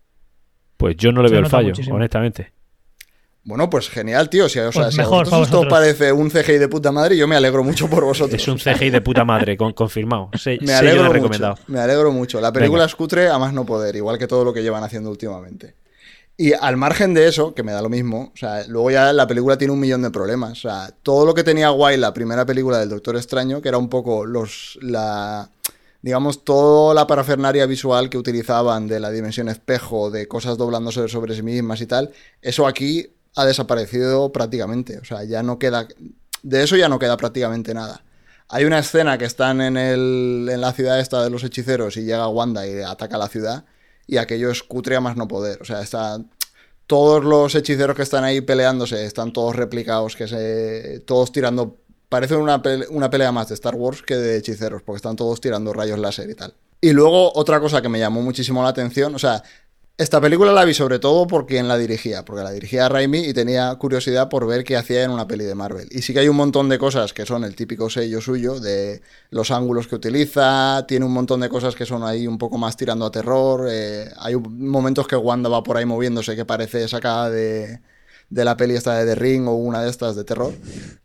[0.77, 1.97] Pues yo no le Se veo el fallo, muchísimo.
[1.97, 2.53] honestamente.
[3.45, 4.49] Bueno, pues genial, tío.
[4.49, 7.35] Si, o sea, Pues si mejor esto parece un CGI de puta madre, yo me
[7.35, 8.41] alegro mucho por vosotros.
[8.41, 10.31] Es un CGI de puta madre, con- confirmado.
[10.39, 11.13] Se- Me alegro mucho.
[11.15, 11.59] recomendado.
[11.67, 12.41] Me alegro mucho.
[12.41, 12.87] La película Venga.
[12.87, 15.75] es cutre a más no poder, igual que todo lo que llevan haciendo últimamente.
[16.43, 19.29] Y al margen de eso, que me da lo mismo, o sea, luego ya la
[19.29, 20.51] película tiene un millón de problemas.
[20.51, 23.79] O sea, todo lo que tenía guay la primera película del Doctor Extraño, que era
[23.79, 24.77] un poco los.
[24.83, 25.49] la.
[26.01, 31.37] digamos, toda la parafernaria visual que utilizaban de la dimensión espejo, de cosas doblándose sobre
[31.37, 34.99] sí mismas y tal, eso aquí ha desaparecido prácticamente.
[34.99, 35.87] O sea, ya no queda.
[36.43, 38.03] De eso ya no queda prácticamente nada.
[38.49, 42.03] Hay una escena que están en, el, en la ciudad esta de los hechiceros y
[42.03, 43.65] llega Wanda y ataca la ciudad
[44.07, 45.61] y aquello es cutre más no poder.
[45.63, 46.19] O sea, está,
[46.87, 51.79] todos los hechiceros que están ahí peleándose están todos replicados, que se, todos tirando...
[52.09, 52.61] Parece una,
[52.91, 56.29] una pelea más de Star Wars que de hechiceros, porque están todos tirando rayos láser
[56.29, 56.55] y tal.
[56.85, 59.43] Y luego otra cosa que me llamó muchísimo la atención, o sea,
[59.99, 63.35] esta película la vi sobre todo por quien la dirigía, porque la dirigía Raimi y
[63.35, 65.89] tenía curiosidad por ver qué hacía en una peli de Marvel.
[65.91, 69.03] Y sí que hay un montón de cosas que son el típico sello suyo, de
[69.31, 72.77] los ángulos que utiliza, tiene un montón de cosas que son ahí un poco más
[72.77, 73.69] tirando a terror.
[73.71, 77.81] eh, hay momentos que Wanda va por ahí moviéndose que parece sacada de,
[78.33, 80.53] de la peli esta de The Ring o una de estas de terror.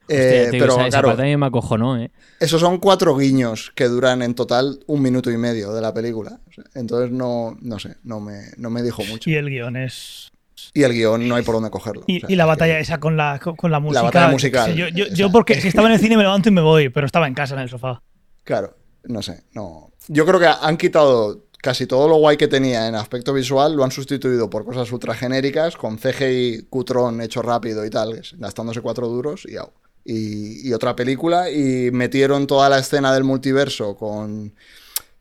[0.08, 2.10] Eh, Hostia, tío, pero esa, esa claro, parte a mí me acojonó, ¿eh?
[2.40, 6.40] esos son cuatro guiños que duran en total un minuto y medio de la película.
[6.74, 9.30] Entonces no, no sé, no me, no me dijo mucho.
[9.30, 10.32] Y el guion es.
[10.74, 12.04] Y el guion no hay por dónde cogerlo.
[12.08, 14.04] Y, O sea, y la batalla que- esa con la, con, la música.
[14.04, 16.48] batalla yo qué musical, Yo, yo- yo porque si estaba en el cine me levanto
[16.50, 18.02] y me voy, pero estaba en casa en el sofá.
[18.46, 19.92] Claro, no sé, no.
[20.08, 23.84] Yo creo que han quitado casi todo lo guay que tenía en aspecto visual, lo
[23.84, 29.10] han sustituido por cosas ultra genéricas, con CGI cutrón hecho rápido y tal, gastándose cuatro
[29.10, 29.58] duros y.
[30.10, 34.54] Y, y otra película, y metieron toda la escena del multiverso con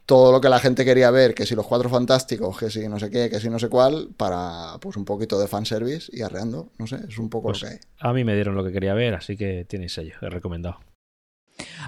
[0.06, 3.00] todo lo que la gente quería ver, que si los cuatro fantásticos, que si no
[3.00, 6.68] sé qué, que si no sé cuál, para pues un poquito de fanservice y arreando,
[6.78, 7.80] no sé, es un poco Pues lo que hay.
[7.98, 10.78] a mí me dieron lo que quería ver, así que tenéis sello, he recomendado.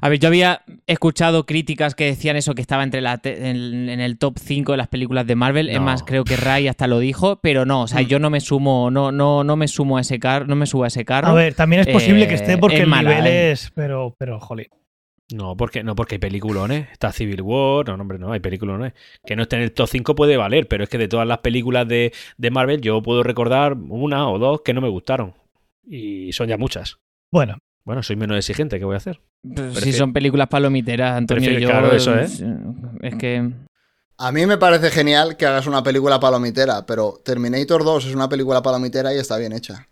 [0.00, 3.88] A ver, yo había escuchado críticas que decían eso, que estaba entre la te- en,
[3.88, 5.68] en el top 5 de las películas de Marvel.
[5.68, 5.82] Es No.
[5.82, 8.06] más, creo que Ray hasta lo dijo, pero no, o sea, Mm.
[8.06, 10.84] yo no me sumo, no, no, no me sumo a ese carro, no me subo
[10.84, 11.28] a ese carro.
[11.28, 13.50] A ver, también es posible Eh, que esté porque es el mala, nivel eh.
[13.52, 13.70] es.
[13.74, 14.66] Pero, pero, jolín.
[15.30, 16.88] No, porque, no, porque hay peliculones.
[16.90, 18.94] Está Civil War, no, no, hombre, no, hay peliculones.
[19.26, 21.38] Que no esté en el top 5 puede valer, pero es que de todas las
[21.40, 25.34] películas de, de Marvel yo puedo recordar una o dos que no me gustaron.
[25.86, 26.96] Y son ya muchas.
[27.30, 29.20] Bueno, Bueno, soy menos exigente, ¿qué voy a hacer?
[29.42, 31.68] Pues si son películas palomiteras, Antonio, prefiero- yo...
[31.68, 32.28] claro, eso, ¿eh?
[33.02, 33.50] Es que...
[34.20, 38.28] A mí me parece genial que hagas una película palomitera, pero Terminator 2 es una
[38.28, 39.86] película palomitera y está bien hecha.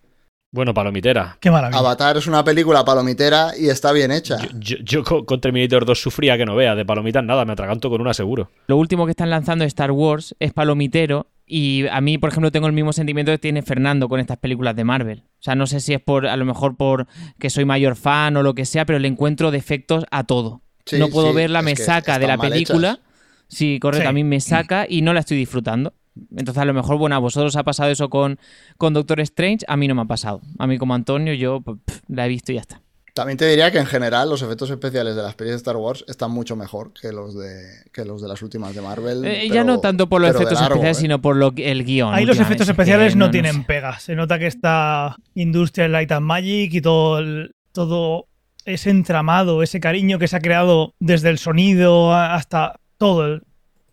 [0.52, 1.36] Bueno, palomitera.
[1.40, 1.78] qué maravilla.
[1.80, 4.38] Avatar es una película palomitera y está bien hecha.
[4.54, 7.90] Yo, yo- yo con, Terminator 2 sufría que no vea, de palomitas nada, me atraganto
[7.90, 8.50] con una seguro.
[8.68, 12.50] Lo último que están lanzando de Star Wars es palomitero y a mí, por ejemplo,
[12.52, 15.24] tengo el mismo sentimiento que tiene Fernando con estas películas de Marvel.
[15.26, 17.06] O sea, no sé si es por, a lo mejor por
[17.38, 20.62] que soy mayor fan o lo que sea, pero le encuentro defectos a todo.
[20.86, 22.92] Sí, no puedo sí, verla, me saca de la película.
[22.92, 23.00] hechas.
[23.48, 24.08] Sí, correcto, Sí.
[24.08, 25.92] a mí me saca y no la estoy disfrutando.
[26.36, 28.38] Entonces, a lo mejor, bueno, a vosotros ha pasado eso con,
[28.78, 30.40] con Doctor Strange, a mí no me ha pasado.
[30.58, 32.80] A mí como Antonio, yo pues, pff, la he visto y ya está.
[33.14, 36.04] También te diría que en general los efectos especiales de las películas de Star Wars
[36.06, 39.24] están mucho mejor que los de, que los de las últimas de Marvel.
[39.24, 41.00] Eh, pero- ya no tanto por los efectos largo, especiales, ¿eh?
[41.00, 42.12] sino por lo el guion.
[42.12, 43.64] Ahí los efectos especiales no, no tienen sé.
[43.66, 44.02] pegas.
[44.02, 48.26] Se nota que está Industrial Light and Magic y todo, el- todo
[48.66, 53.40] ese entramado, ese cariño que se ha creado desde el sonido hasta todo.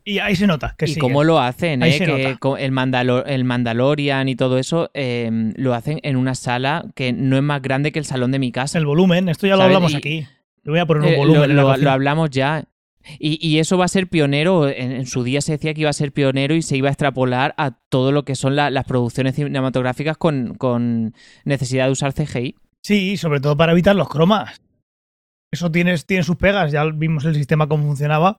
[0.04, 1.00] Y ahí se nota que y sí.
[1.00, 1.98] cómo lo hacen, Ahí ¿eh?
[1.98, 2.60] se que nota.
[2.60, 7.36] el, Mandalo- el Mandalorian y todo eso eh, lo hacen en una sala que no
[7.36, 8.78] es más grande que el salón de mi casa.
[8.78, 10.26] El volumen, esto ya lo hablamos Y- aquí.
[10.62, 11.56] Le voy a poner un Eh, volumen.
[11.56, 12.64] lo, la lo- hablamos ya.
[13.18, 14.66] Y, y eso va a ser pionero.
[14.68, 16.92] En, en su día se decía que iba a ser pionero y se iba a
[16.92, 21.12] extrapolar a todo lo que son la- las producciones cinematográficas con, con
[21.44, 22.54] necesidad de usar CGI.
[22.82, 24.60] Sí, sobre todo para evitar los cromas.
[25.52, 28.36] Eso tiene, tiene sus pegas, ya vimos el sistema cómo funcionaba.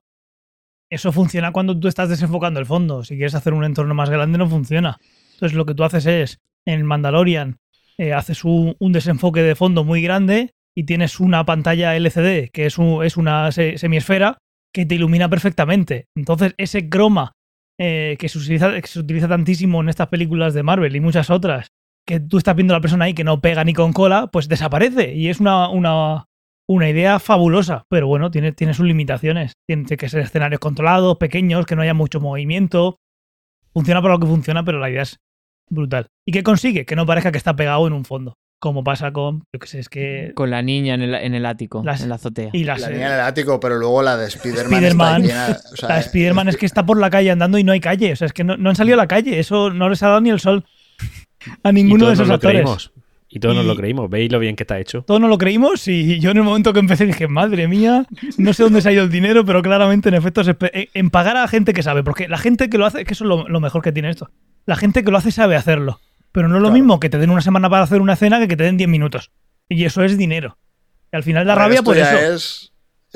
[0.90, 3.02] Eso funciona cuando tú estás desenfocando el fondo.
[3.04, 4.98] Si quieres hacer un entorno más grande, no funciona.
[5.34, 7.58] Entonces lo que tú haces es, en Mandalorian,
[7.98, 12.78] eh, haces un, desenfoque de fondo muy grande y tienes una pantalla LCD, que es,
[12.78, 14.38] un- es una se- semiesfera,
[14.72, 16.06] que te ilumina perfectamente.
[16.14, 17.32] Entonces ese croma
[17.78, 21.30] eh, que, se utiliza, que se utiliza tantísimo en estas películas de Marvel y muchas
[21.30, 21.68] otras,
[22.06, 24.48] que tú estás viendo a la persona ahí que no pega ni con cola, pues
[24.48, 25.14] desaparece.
[25.14, 26.24] Y es una, una,
[26.68, 27.84] una idea fabulosa.
[27.88, 29.52] Pero bueno, tiene, tiene sus limitaciones.
[29.68, 32.98] Tiene que ser escenarios controlados, pequeños, que no haya mucho movimiento.
[33.72, 35.18] Funciona para lo que funciona, pero la idea es
[35.70, 36.06] brutal.
[36.26, 36.84] ¿Y qué consigue?
[36.86, 38.34] Que no parezca que está pegado en un fondo.
[38.58, 40.32] Como pasa con, yo qué sé, es que...
[40.34, 42.48] Con la niña en el, en el ático, Las- en la azotea.
[42.54, 44.72] Y las, La niña en el ático, pero luego la de Spider-Man.
[44.72, 45.24] Spider-Man.
[45.24, 47.72] está llena- o sea, la Spider-Man es que está por la calle andando y no
[47.72, 48.12] hay calle.
[48.12, 49.38] O sea, es que no, no han salido a la calle.
[49.38, 50.64] Eso no les ha dado ni el sol.
[51.62, 52.62] a Y ninguno de esos actores.
[52.62, 52.92] creímos.
[53.28, 54.08] Y todos nos Y- lo creímos.
[54.08, 55.02] ¿Veis lo bien que está hecho?
[55.02, 58.06] Todos no lo creímos y yo en el momento que empecé dije, madre mía,
[58.38, 61.36] no sé dónde se ha ido el dinero, pero claramente en efectos espe- en- pagar
[61.36, 63.48] a la gente que sabe, porque la gente que lo hace, que eso es lo,
[63.48, 64.30] lo mejor que tiene esto,
[64.64, 66.00] la gente que lo hace sabe hacerlo,
[66.32, 66.74] pero no es lo Claro.
[66.74, 68.88] mismo que te den una semana para hacer una escena que que te den 10
[68.88, 69.30] minutos.
[69.68, 70.56] Y eso es dinero.
[71.12, 72.34] Y al final da A ver, rabia ya eso.
[72.34, 72.72] Es,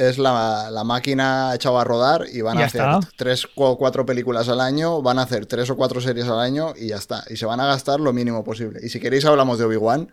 [0.08, 3.00] es la, la máquina echada a rodar y van Ya a hacer está.
[3.16, 6.72] tres o cuatro películas al año, van a hacer tres o cuatro series al año
[6.76, 7.22] y ya está.
[7.30, 8.80] Y se van a gastar lo mínimo posible.
[8.82, 10.10] Y si queréis hablamos de Obi-Wan,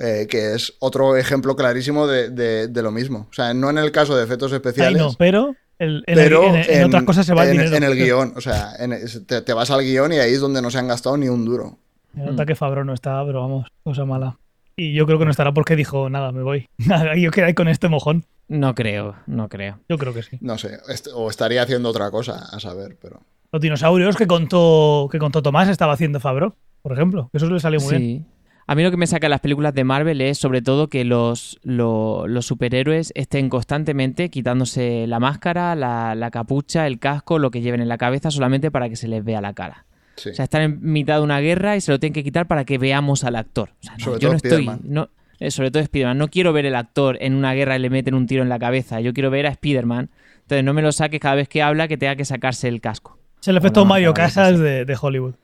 [0.00, 3.26] eh, que es otro ejemplo clarísimo de, de- de lo mismo.
[3.30, 5.00] O sea, no en el caso de efectos especiales.
[5.02, 7.76] no, pero el- en, el- pero en- en otras cosas se va el en- dinero.
[7.76, 10.62] en el guion, o sea, en- te, te vas al guion y ahí es donde
[10.62, 11.78] no se han gastado ni un duro.
[12.14, 14.36] Se nota que Fabro no está, pero vamos, cosa mala.
[14.76, 16.68] Y yo creo que no estará porque dijo, nada, me voy.
[16.78, 18.24] Nada, yo quedé con este mojón.
[18.50, 19.78] No creo, no creo.
[19.88, 20.36] Yo creo que sí.
[20.40, 23.20] No sé, est- o estaría haciendo otra cosa, a saber, pero...
[23.52, 27.30] Los dinosaurios que contó, que contó Tomás estaba haciendo Fabro, por ejemplo.
[27.32, 28.02] Eso le salió muy bien.
[28.02, 28.24] Sí.
[28.66, 31.04] A mí lo que me saca de las películas de Marvel es sobre todo que
[31.04, 37.50] los, lo- los superhéroes estén constantemente quitándose la máscara, la, la capucha, el casco, lo
[37.52, 39.86] que lleven en la cabeza solamente para que se les vea la cara.
[40.16, 40.30] Sí.
[40.30, 42.64] O sea, están en mitad de una guerra y se lo tienen que quitar para
[42.64, 43.70] que veamos al actor.
[43.80, 44.80] O sea, no, Sobre yo todo no estoy.
[44.84, 45.08] No,
[45.40, 46.18] eh, sobre todo Spider-Man.
[46.18, 48.58] No quiero ver el actor en una guerra y le meten un tiro en la
[48.60, 49.00] cabeza.
[49.00, 50.10] Yo quiero ver a Spider-Man.
[50.42, 53.18] Entonces no me lo saques cada vez que habla que tenga que sacarse el casco.
[53.40, 55.34] Es el efecto Mario Casas de, de Hollywood.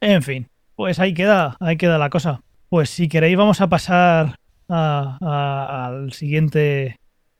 [0.00, 0.46] en fin,
[0.76, 2.40] pues ahí queda, ahí queda la cosa.
[2.68, 4.36] Pues si queréis vamos a pasar
[4.68, 6.96] a, a- al siguiente,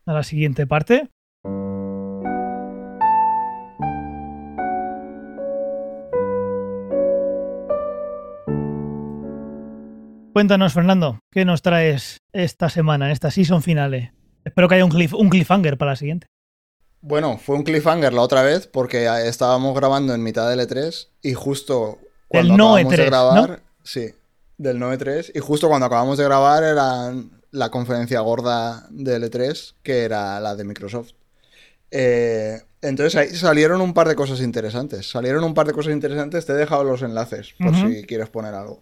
[0.07, 1.09] a la siguiente parte.
[10.33, 14.13] Cuéntanos, Fernando, ¿qué nos traes esta semana, en esta season finale?
[14.45, 16.27] Espero que haya un, cliff- un cliffhanger para la siguiente.
[17.01, 21.35] Bueno, fue un cliffhanger la otra vez porque estábamos grabando en mitad del E3 y
[21.35, 24.15] justo cuando Del no acabamos de E3, grabar, sí,
[24.57, 27.13] del no E3 y justo cuando acabamos de grabar era
[27.51, 31.11] la conferencia gorda del E3 que era la de Microsoft.
[31.91, 35.11] Eh, entonces ahí salieron un par de cosas interesantes.
[35.11, 36.47] Salieron un par de cosas interesantes.
[36.47, 38.81] Te he dejado los enlaces por si quieres poner algo.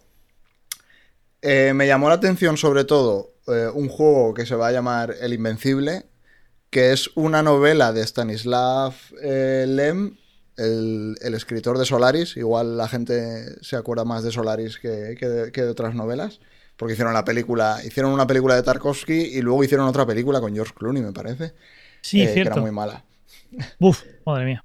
[1.41, 5.15] Eh, me llamó la atención sobre todo eh, un juego que se va a llamar
[5.21, 6.05] El Invencible,
[6.69, 10.17] que es una novela de Stanislav eh, Lem,
[10.57, 12.37] el, el escritor de Solaris.
[12.37, 16.39] Igual la gente se acuerda más de Solaris que, que de, que de otras novelas,
[16.77, 20.53] porque hicieron la película, hicieron una película de Tarkovsky y luego hicieron otra película con
[20.53, 21.53] George Clooney, me parece,
[22.01, 22.59] Sí, eh, que cierto.
[22.59, 23.05] era muy mala.
[23.79, 24.63] Uf, madre mía.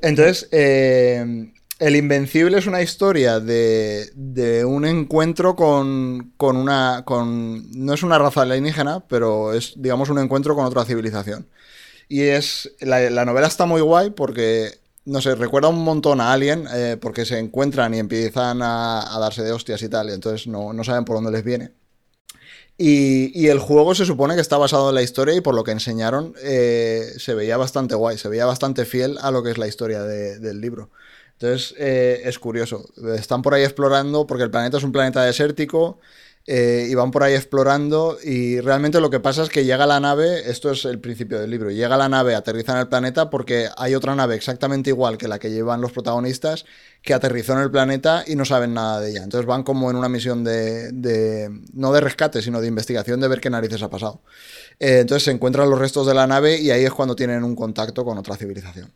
[0.00, 7.04] Entonces, eh, El Invencible es una historia de, un encuentro con, una.
[7.06, 11.46] No es una raza alienígena, pero es, digamos, un encuentro con otra civilización.
[12.08, 12.72] Y es.
[12.80, 14.80] La, la novela está muy guay porque.
[15.04, 19.42] No sé, recuerda un montón a Alien, eh, porque se encuentran y empiezan a, darse
[19.42, 21.72] de hostias y tal, y entonces no, no saben por dónde les viene.
[22.76, 25.72] Y, el juego se supone que está basado en la historia y por lo que
[25.72, 29.66] enseñaron eh, se veía bastante guay, se veía bastante fiel a lo que es la
[29.66, 30.90] historia de- del libro.
[31.38, 36.00] Entonces eh, es curioso, están por ahí explorando porque el planeta es un planeta desértico
[36.46, 40.00] eh, y van por ahí explorando y realmente lo que pasa es que llega la
[40.00, 43.68] nave, esto es el principio del libro, llega la nave, aterriza en el planeta porque
[43.76, 46.64] hay otra nave exactamente igual que la que llevan los protagonistas
[47.02, 49.22] que aterrizó en el planeta y no saben nada de ella.
[49.22, 53.28] Entonces van como en una misión de, de- no de rescate, sino de investigación de
[53.28, 54.22] ver qué narices ha pasado.
[54.80, 57.56] Eh, entonces se encuentran los restos de la nave y ahí es cuando tienen un
[57.56, 58.92] contacto con otra civilización.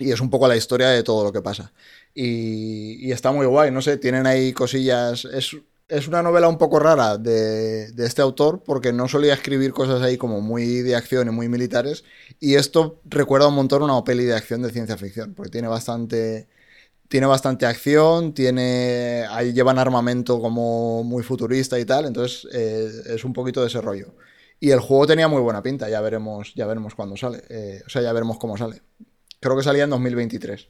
[0.00, 1.72] Y es un poco la historia de todo lo que pasa.
[2.14, 5.26] Y, está muy guay, no sé, tienen ahí cosillas.
[5.26, 5.54] Es,
[5.88, 10.00] es una novela un poco rara de, de este autor porque no solía escribir cosas
[10.02, 12.04] ahí como muy de acción y muy militares.
[12.40, 16.48] Y esto recuerda un montón una peli de acción de ciencia ficción, porque tiene bastante,
[17.08, 23.24] tiene bastante acción, tiene ahí llevan armamento como muy futurista y tal, entonces eh, es
[23.24, 24.14] un poquito de ese rollo.
[24.60, 27.90] Y el juego tenía muy buena pinta, ya veremos, ya veremos cuándo sale, eh, o
[27.90, 28.82] sea, ya veremos cómo sale.
[29.40, 30.68] Creo que salía en 2023.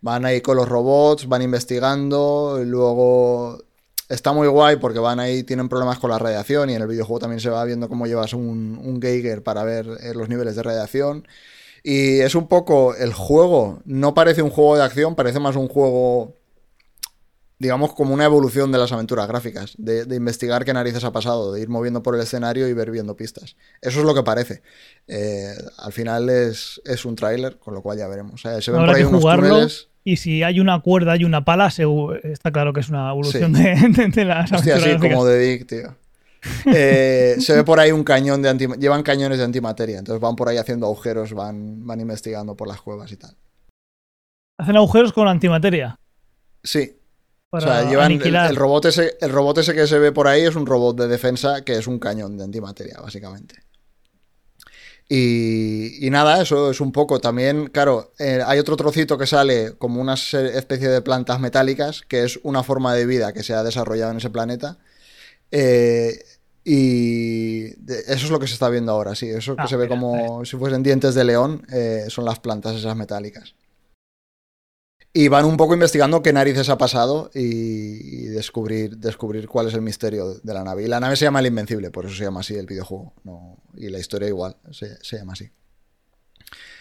[0.00, 3.62] Van ahí con los robots, van investigando, luego
[4.08, 7.20] está muy guay porque van ahí, tienen problemas con la radiación y en el videojuego
[7.20, 10.62] también se va viendo cómo llevas un, un Geiger para ver eh, los niveles de
[10.62, 11.26] radiación.
[11.82, 15.68] Y es un poco, el juego no parece un juego de acción, parece más un
[15.68, 16.34] juego,
[17.60, 21.52] digamos, como una evolución de las aventuras gráficas, de, de investigar qué narices ha pasado,
[21.52, 23.54] de ir moviendo por el escenario y ver viendo pistas.
[23.80, 24.62] Eso es lo que parece.
[25.06, 28.40] Eh, al final es, es un tráiler, con lo cual ya veremos.
[28.40, 29.88] Se ven Habrá por ahí unos túneles.
[30.02, 31.84] Y si hay una cuerda y una pala, se-
[32.24, 35.38] está claro que es una evolución de, de- de las Hostia, sí, aventuras como de
[35.38, 35.94] Dick, tío.
[36.64, 38.66] Eh, se ve por ahí un cañón de anti...
[38.78, 42.80] Llevan cañones de antimateria, entonces van por ahí haciendo agujeros, van, van investigando por las
[42.80, 43.36] cuevas y tal.
[44.58, 45.98] Hacen agujeros con antimateria.
[46.62, 46.96] Sí,
[47.50, 48.50] para o sea, llevan el, aniquilar.
[48.50, 51.08] el robot ese, el robot ese que se ve por ahí es un robot de
[51.08, 53.56] defensa que es un cañón de antimateria, básicamente.
[55.08, 57.20] Y, y nada, eso es un poco.
[57.20, 62.22] También, claro, eh, hay otro trocito que sale como una especie de plantas metálicas, que
[62.24, 64.78] es una forma de vida que se ha desarrollado en ese planeta.
[65.50, 66.16] Eh,
[66.62, 69.28] y de- eso es lo que se está viendo ahora, sí.
[69.28, 72.38] Eso que Ah, se ve mira, como si fuesen dientes de león, eh, son las
[72.38, 73.54] plantas esas metálicas.
[75.12, 79.74] Y van un poco investigando qué narices ha pasado y, y descubrir, descubrir cuál es
[79.74, 80.84] el misterio de la nave.
[80.84, 83.12] Y la nave se llama El Invencible, por eso se llama así el videojuego.
[83.24, 85.50] no- y la historia igual, se, se llama así.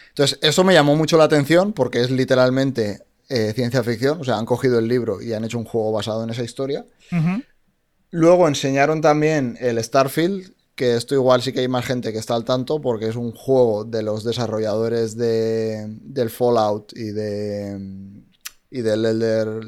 [0.10, 4.20] Entonces, eso me llamó mucho la atención porque es literalmente eh, ciencia ficción.
[4.20, 6.86] O sea, han cogido el libro y han hecho un juego basado en esa historia.
[8.12, 12.36] Luego enseñaron también el Starfield, que esto igual sí que hay más gente que está
[12.36, 17.78] al tanto, porque es un juego de los desarrolladores de, del Fallout y de
[18.72, 19.62] y del Elder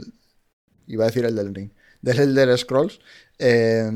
[0.87, 1.71] iba a decir el del Ring,
[2.01, 2.99] del Elder Scrolls.
[3.39, 3.91] eh,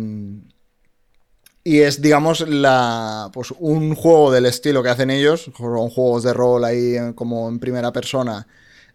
[1.63, 6.33] y es, digamos, la, pues un juego del estilo que hacen ellos, son juegos de
[6.33, 8.47] rol ahí como en primera persona,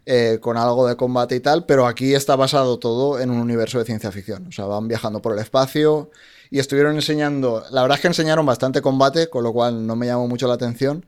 [0.05, 3.79] eh, con algo de combate y tal, pero aquí está basado todo en un universo
[3.79, 4.47] de ciencia ficción.
[4.47, 6.11] O sea, van viajando por el espacio
[6.51, 10.05] y estuvieron enseñando, la verdad es que enseñaron bastante combate, con lo cual no me
[10.05, 11.03] llamó mucho la atención,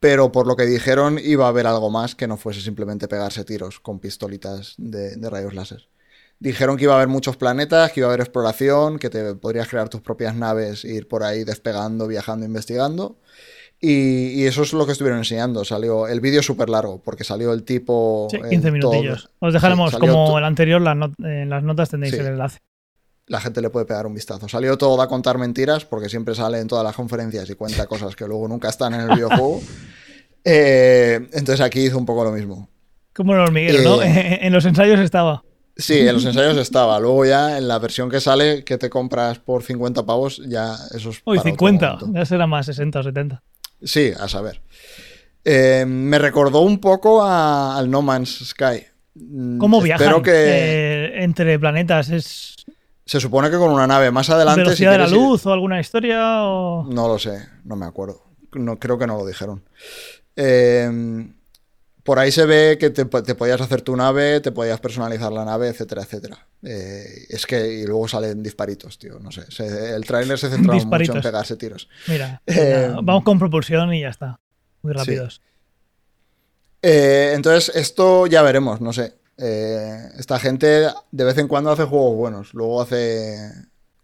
[0.00, 3.44] pero por lo que dijeron iba a haber algo más que no fuese simplemente pegarse
[3.44, 5.88] tiros con pistolitas de, de rayos láser.
[6.40, 9.66] Dijeron que iba a haber muchos planetas, que iba a haber exploración, que te podrías
[9.68, 13.16] crear tus propias naves, e ir por ahí despegando, viajando, investigando.
[13.80, 15.64] Y, y eso es lo que estuvieron enseñando.
[15.64, 18.28] Salió el vídeo súper largo, porque salió el tipo.
[18.30, 19.30] Sí, en 15 todo- minutillos.
[19.40, 22.20] Os dejaremos Sí, como el anterior, las not- en las notas tendréis Sí.
[22.20, 22.58] el enlace.
[23.28, 24.48] La gente le puede pegar un vistazo.
[24.48, 28.16] Salió todo a contar mentiras, porque siempre sale en todas las conferencias y cuenta cosas
[28.16, 29.60] que luego nunca están en el videojuego.
[30.44, 32.70] Eh, entonces aquí hizo un poco lo mismo.
[33.12, 34.02] Como el hormiguero, ¿no?
[34.02, 34.38] Eh.
[34.46, 35.42] en los ensayos estaba.
[35.76, 36.98] Sí, en los ensayos estaba.
[37.00, 41.10] Luego ya en la versión que sale, que te compras por 50 pavos, ya eso
[41.10, 41.20] es.
[41.24, 41.92] Uy, para otro 50.
[41.96, 42.18] momento.
[42.18, 43.42] Ya será más 60 o 70.
[43.82, 44.62] Sí, a saber.
[45.44, 48.86] Eh, me recordó un poco a- al No Man's Sky.
[49.16, 52.08] Mm, ¿Cómo Espero viajan que eh, entre planetas?
[52.10, 52.54] ¿Es
[53.08, 54.60] se supone que con una nave más adelante.
[54.60, 56.44] si velocidad de la ir- luz o alguna historia?
[56.44, 56.84] O...
[56.88, 58.22] No lo sé, no me acuerdo.
[58.52, 59.64] No, creo que no lo dijeron.
[60.36, 61.26] Eh,
[62.02, 65.44] por ahí se ve que te, te podías hacer tu nave, te podías personalizar la
[65.44, 66.46] nave, etcétera, etcétera.
[66.62, 69.18] Eh, es que y luego salen disparitos, tío.
[69.20, 69.50] No sé.
[69.50, 71.88] se- el tráiler se centraba mucho en pegarse tiros.
[72.06, 74.38] Mira, Eh, nada, vamos con propulsión y ya está.
[74.82, 75.40] Muy rápidos.
[76.82, 79.17] Eh, entonces, esto ya veremos, no sé.
[79.38, 83.38] Eh, esta gente de vez en cuando hace juegos buenos, luego hace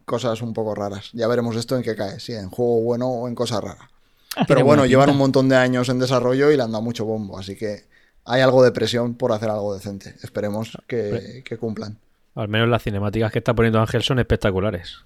[0.05, 1.11] cosas un poco raras.
[1.13, 3.91] Ya veremos esto en qué cae, si en juego bueno o en cosa rara.
[4.35, 7.05] Pero Tiene bueno, llevan un montón de años en desarrollo y le han dado mucho
[7.05, 7.85] bombo, así que
[8.25, 10.15] hay algo de presión por hacer algo decente.
[10.23, 11.99] Esperemos que, que cumplan.
[12.35, 14.99] Al menos las cinemáticas que está poniendo Ángel son espectaculares.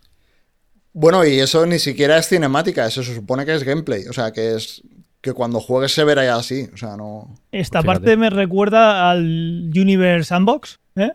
[0.93, 4.33] Bueno, y eso ni siquiera es cinemática, eso se supone que es gameplay, o sea,
[4.33, 4.83] que es
[5.21, 7.35] que cuando juegues se verá ya así, o sea, no...
[7.51, 7.87] Esta Fíjate.
[7.87, 11.13] parte me recuerda al Universe Sandbox, ¿eh?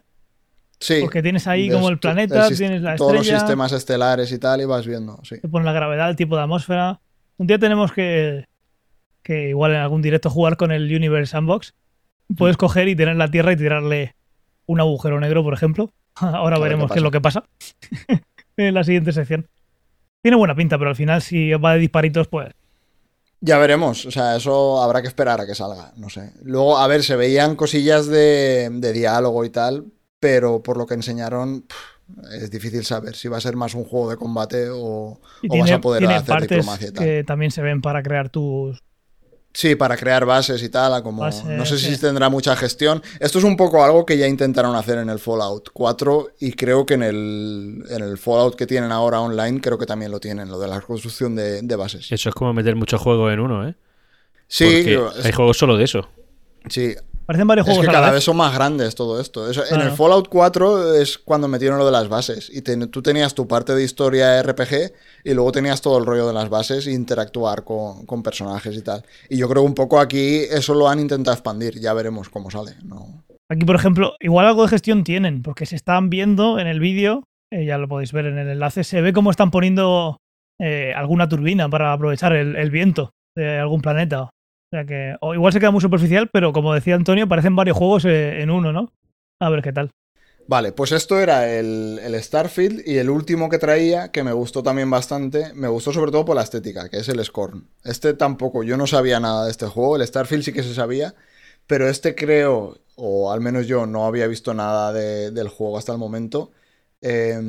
[0.79, 0.97] Sí.
[1.01, 3.39] Porque tienes ahí como el planeta, tienes la Todos los estrella.
[3.39, 5.39] sistemas estelares y tal, y vas viendo, sí.
[5.39, 6.99] te pone la gravedad, el tipo de atmósfera.
[7.37, 8.45] Un día tenemos que,
[9.21, 11.73] que igual en algún directo jugar con el Universe Sandbox.
[12.27, 12.35] Mm.
[12.35, 14.15] Puedes coger y tener la Tierra y tirarle
[14.65, 15.93] un agujero negro, por ejemplo.
[16.15, 17.45] Ahora ver veremos qué qué es lo que pasa
[18.57, 19.47] en la siguiente sección.
[20.21, 22.49] Tiene buena pinta, pero al final si va de disparitos, pues
[23.45, 26.31] Ya veremos, o sea, eso habrá que esperar a que salga, no sé.
[26.43, 29.85] Luego, a ver, se veían cosillas de, de diálogo y tal,
[30.21, 31.75] pero por lo que enseñaron, pff,
[32.31, 35.59] es difícil saber si va a ser más un juego de combate o, o tiene,
[35.59, 37.03] vas a poder hacer diplomacia y tal.
[37.03, 38.81] que también se ven para crear tus...
[39.55, 41.21] Sí, para crear bases y tal, a como
[41.57, 43.03] no sé si tendrá mucha gestión.
[43.19, 46.85] Esto es un poco algo que ya intentaron hacer en el Fallout 4 y creo
[46.87, 50.49] que en el, en el Fallout que tienen ahora online creo que también lo tienen,
[50.49, 52.11] lo de la construcción de, de bases.
[52.11, 53.75] Eso es como meter muchos juegos en uno, ¿eh?
[54.47, 56.09] Sí, Porque es- hay juegos solo de eso.
[56.67, 56.95] sí,
[57.25, 58.15] Parecen varios Es juegos que cada vez.
[58.15, 59.49] vez son más grandes todo esto.
[59.49, 59.91] Eso- En el.
[59.91, 62.49] Fallout 4 es cuando metieron lo de las bases.
[62.53, 64.91] Y te- tú tenías tu parte de historia RPG
[65.23, 68.81] y luego tenías todo el rollo de las bases e interactuar con, con personajes y
[68.81, 69.03] tal.
[69.29, 71.79] Y yo creo que un poco aquí eso lo han intentado expandir.
[71.79, 72.73] Ya veremos cómo sale.
[72.83, 73.23] ¿no?
[73.49, 77.23] Aquí, por ejemplo, igual algo de gestión tienen, porque se están viendo en el vídeo,
[77.51, 80.17] eh, ya lo podéis ver en el enlace, se ve cómo están poniendo
[80.59, 84.29] eh, alguna turbina para aprovechar el, el viento de algún planeta.
[84.73, 87.77] O sea que, o igual se queda muy superficial, pero como decía Antonio, parecen varios
[87.77, 88.91] juegos eh, en uno, ¿no?
[89.39, 89.91] A ver qué tal.
[90.45, 94.61] Vale, pues esto era el, el Starfield y el último que traía, que me gustó
[94.61, 97.69] también bastante, me gustó sobre todo por la estética, que es el Scorn.
[97.85, 101.15] Este tampoco, yo no sabía nada de este juego, el Starfield sí que se sabía,
[101.65, 105.93] pero este creo, o al menos yo no había visto nada de- del juego hasta
[105.93, 106.51] el momento.
[107.01, 107.39] Eh,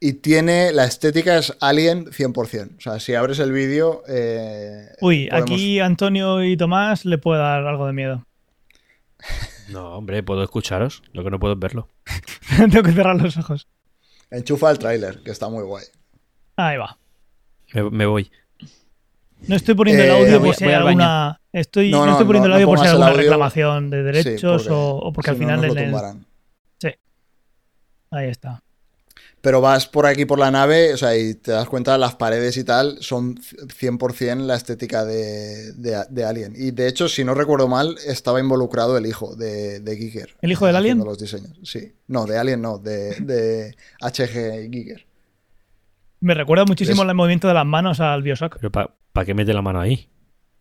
[0.00, 2.76] y tiene, la estética es Alien 100%.
[2.76, 4.02] O sea, si abres el vídeo...
[4.08, 8.26] eh, Uy, podemos- aquí Antonio y Tomás le puede dar algo de miedo.
[9.68, 11.02] No, hombre, puedo escucharos.
[11.12, 11.88] Lo que no puedo es verlo.
[12.56, 13.66] Tengo que cerrar los ojos.
[14.30, 15.84] Enchufa el tráiler, que está muy guay.
[16.54, 16.96] Ahí va.
[17.74, 18.30] Me, me voy.
[19.48, 21.40] No estoy poniendo el Eh, audio por si hay alguna.
[21.52, 23.20] Estoy, No, no, no, estoy poniendo no, el audio no por si hay alguna audio.
[23.22, 26.26] reclamación de derechos Sí, o, o porque si al final lo el- tumbarán.
[28.12, 28.62] Ahí está.
[29.46, 32.56] Pero vas por aquí por la nave, o sea, y te das cuenta, las paredes
[32.56, 36.54] y tal son 100% la estética de, de- de Alien.
[36.56, 40.34] Y de hecho, si no recuerdo mal, estaba involucrado el hijo de, de Giger.
[40.42, 40.98] ¿El hijo del Alien?
[40.98, 41.92] los diseños, sí.
[42.08, 45.06] No, de Alien no, de, de HG Giger.
[46.18, 48.56] Me recuerda muchísimo Es- el movimiento de las manos al Bioshock.
[48.60, 50.08] Pero ¿para qué mete la mano ahí?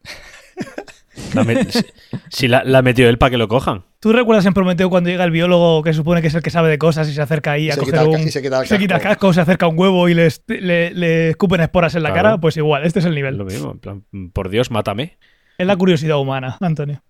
[1.34, 1.86] La met-
[2.30, 3.84] si la, metido él para que lo cojan.
[4.06, 6.70] ¿Tú recuerdas en Prometeo cuando llega el biólogo que supone que es el que sabe
[6.70, 8.20] de cosas y se acerca ahí Y a se coger quita un.
[8.22, 9.34] y se quita el el casco.
[9.34, 12.24] se acerca a un huevo y le, le, le escupen esporas en la Claro.
[12.30, 12.38] cara?
[12.38, 13.36] Pues igual, este es el nivel.
[13.36, 13.72] lo mismo.
[13.72, 15.18] En plan, por Dios, mátame.
[15.58, 17.01] Es la curiosidad humana, Antonio.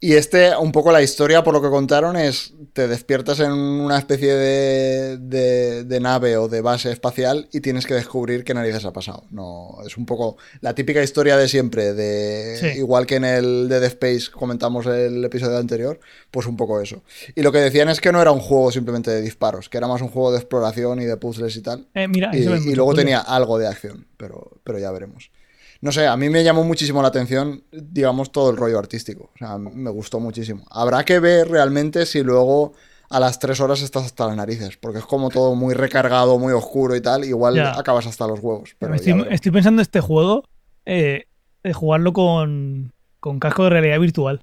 [0.00, 3.98] Y este, un poco la historia, por lo que contaron, es te despiertas en una
[3.98, 8.84] especie de, de- de nave o de base espacial y tienes que descubrir qué narices
[8.84, 9.24] ha pasado.
[9.32, 12.78] No, es un poco la típica historia de siempre, de Sí.
[12.78, 15.98] igual que en el Dead Space comentamos el episodio anterior,
[16.30, 17.02] pues un poco eso.
[17.34, 19.88] Y lo que decían es que no era un juego simplemente de disparos, que era
[19.88, 21.88] más un juego de exploración y de puzzles y tal.
[21.94, 25.32] Eh, mira, Y, y luego tenía algo de acción, pero, pero ya veremos.
[25.80, 29.30] No sé, a mí me llamó muchísimo la atención, digamos, todo el rollo artístico.
[29.34, 30.64] O sea, me gustó muchísimo.
[30.70, 32.72] Habrá que ver realmente si luego
[33.10, 36.52] a las tres horas estás hasta las narices, porque es como todo muy recargado, muy
[36.52, 37.24] oscuro y tal.
[37.24, 37.78] Igual Ya.
[37.78, 38.74] acabas hasta los huevos.
[38.78, 40.42] Pero estoy, estoy pensando este juego
[40.84, 41.26] eh,
[41.62, 44.42] de jugarlo con, con casco de realidad virtual.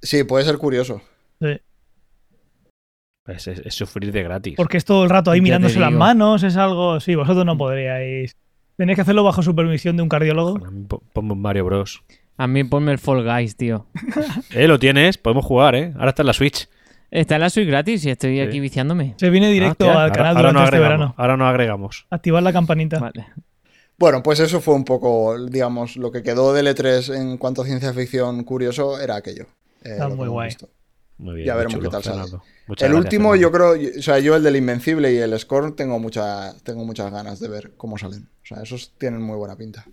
[0.00, 1.02] Sí, puede ser curioso.
[1.42, 1.60] Sí.
[3.26, 4.54] Es, es- es sufrir de gratis.
[4.56, 6.98] Porque es todo el rato ahí mirándose las manos, es algo.
[7.00, 8.34] Sí, vosotros no podríais.
[8.78, 10.64] Tenéis que hacerlo bajo supervisión de un cardiólogo.
[10.64, 12.02] A mí po- Ponme un Mario Bros.
[12.38, 13.86] A mí ponme el Fall Guys, tío.
[14.54, 15.18] Eh, lo tienes.
[15.18, 15.92] Podemos jugar, ¿eh?
[15.96, 16.68] Ahora está en la Switch.
[17.10, 18.40] Está en la Switch gratis y estoy Sí.
[18.40, 19.14] aquí viciándome.
[19.18, 21.14] Se viene directo Ah, hostia, al canal ahora durante no este verano.
[21.18, 22.06] Ahora no agregamos.
[22.10, 22.98] Activar la campanita.
[23.00, 23.26] Vale.
[23.98, 27.64] Bueno, pues eso fue un poco, digamos, lo que quedó del E3 en cuanto a
[27.64, 29.46] ciencia ficción curioso era aquello.
[29.82, 30.48] eh, Está muy guay.
[30.50, 30.68] visto.
[31.18, 31.46] Muy bien.
[31.46, 32.20] Ya veremos chulo, qué tal sale.
[32.22, 32.38] El
[32.76, 36.52] gracias, último, yo creo, o sea, yo el del Invencible y el Scorn tengo, mucha,
[36.62, 38.28] tengo muchas ganas de ver cómo salen.
[38.42, 39.84] O sea, esos tienen muy buena pinta.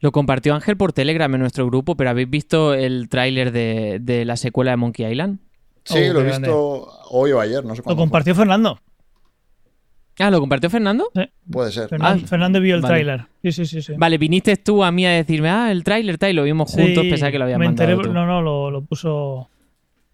[0.00, 4.24] Lo compartió Ángel por Telegram en nuestro grupo, pero ¿habéis visto el tráiler de, de
[4.24, 5.38] la secuela de Monkey Island?
[5.84, 7.96] Sí, Oh, lo he visto hoy o ayer, no sé Lo cuándo.
[7.96, 8.04] fue.
[8.04, 8.80] compartió Fernando.
[10.18, 11.10] Ah, ¿lo compartió Fernando?
[11.50, 11.88] Puede ser.
[11.90, 12.94] Fernan- Ah, Fernando vio el vale.
[13.04, 13.26] tráiler.
[13.42, 13.82] Sí, sí, sí.
[13.82, 13.92] sí.
[13.98, 17.04] Vale, viniste tú a mí a decirme, ah, el tráiler, tal, y lo vimos juntos,
[17.04, 18.14] Sí, pensaba que lo habías me mandado enteré, tú.
[18.14, 19.50] No, no, lo, lo puso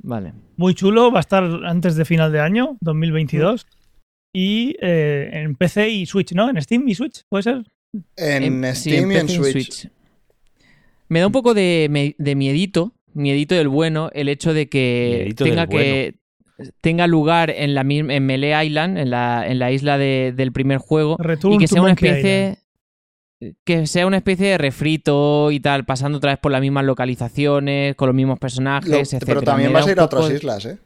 [0.03, 0.33] Vale.
[0.57, 1.11] muy chulo.
[1.11, 3.67] Va a estar antes de final de año, 2022.
[4.35, 6.49] Y eh, en PC y Switch, ¿no?
[6.49, 7.65] En Steam y Switch, ¿puede ser?
[8.17, 9.89] En sí, Steam y en Switch.
[11.09, 15.45] Me da un poco de, miedito, miedito del bueno, el hecho de que Miedito
[16.81, 20.53] tenga lugar en la misma en Melee Island, en la, en la isla de- del
[20.53, 22.57] primer juego, Return y que sea una especie
[23.65, 27.95] que sea una especie de refrito y tal, pasando otra vez por las mismas localizaciones,
[27.97, 29.27] con los mismos personajes, Lo- etcétera.
[29.27, 30.79] pero también vas a ir a otras de- islas, ¿eh?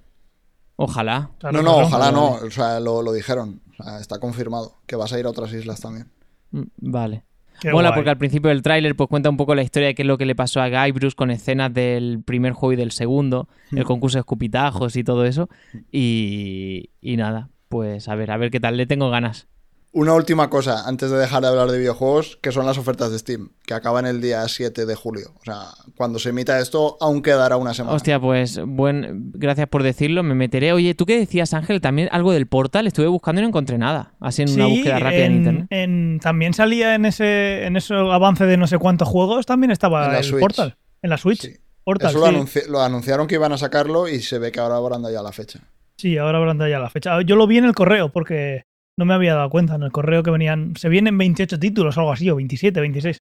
[0.76, 1.30] Ojalá.
[1.38, 1.86] Claro, no, no, claro.
[1.86, 2.30] ojalá no.
[2.46, 3.60] O sea, lo, lo dijeron.
[3.78, 6.08] O sea, está confirmado que vas a ir a otras islas también.
[6.50, 7.24] Mm, Vale.
[7.60, 7.96] Qué Mola guay.
[7.96, 10.18] porque al principio del tráiler pues cuenta un poco la historia de qué es lo
[10.18, 13.86] que le pasó a Guybrush con escenas del primer juego y del segundo, el Mm.
[13.86, 15.48] concurso de escupitajos y todo eso.
[15.90, 19.48] Y, y nada, pues a ver, a ver qué tal, le tengo ganas.
[19.92, 23.18] Una última cosa, antes de dejar de hablar de videojuegos, que son las ofertas de
[23.18, 25.32] Steam, que acaban el día 7 de julio.
[25.40, 27.96] O sea, cuando se emita esto, aún quedará una semana.
[27.96, 30.74] Hostia, pues buen, gracias por decirlo, me meteré.
[30.74, 31.80] Oye, ¿tú qué decías, Ángel?
[31.80, 34.12] También algo del portal, estuve buscando y no encontré nada.
[34.20, 35.66] Así en una búsqueda rápida en, en- internet.
[35.70, 40.04] en- también salía en ese, en ese avance de no sé cuántos juegos, también estaba
[40.06, 40.40] En la el Switch.
[40.40, 40.76] Portal.
[41.00, 41.40] En la Switch.
[41.40, 41.56] Sí.
[41.84, 42.34] Portal, Eso lo, sí.
[42.60, 45.22] anunci- lo anunciaron que iban a sacarlo y se ve que ahora habrán dado ya
[45.22, 45.60] la fecha.
[45.96, 47.22] Sí, ahora habrán dado ya la fecha.
[47.22, 48.64] Yo lo vi en el correo porque
[48.96, 49.74] no me había dado cuenta.
[49.74, 50.74] En el correo que venían.
[50.76, 53.18] Se vienen 28 títulos o algo así, o 27, 26.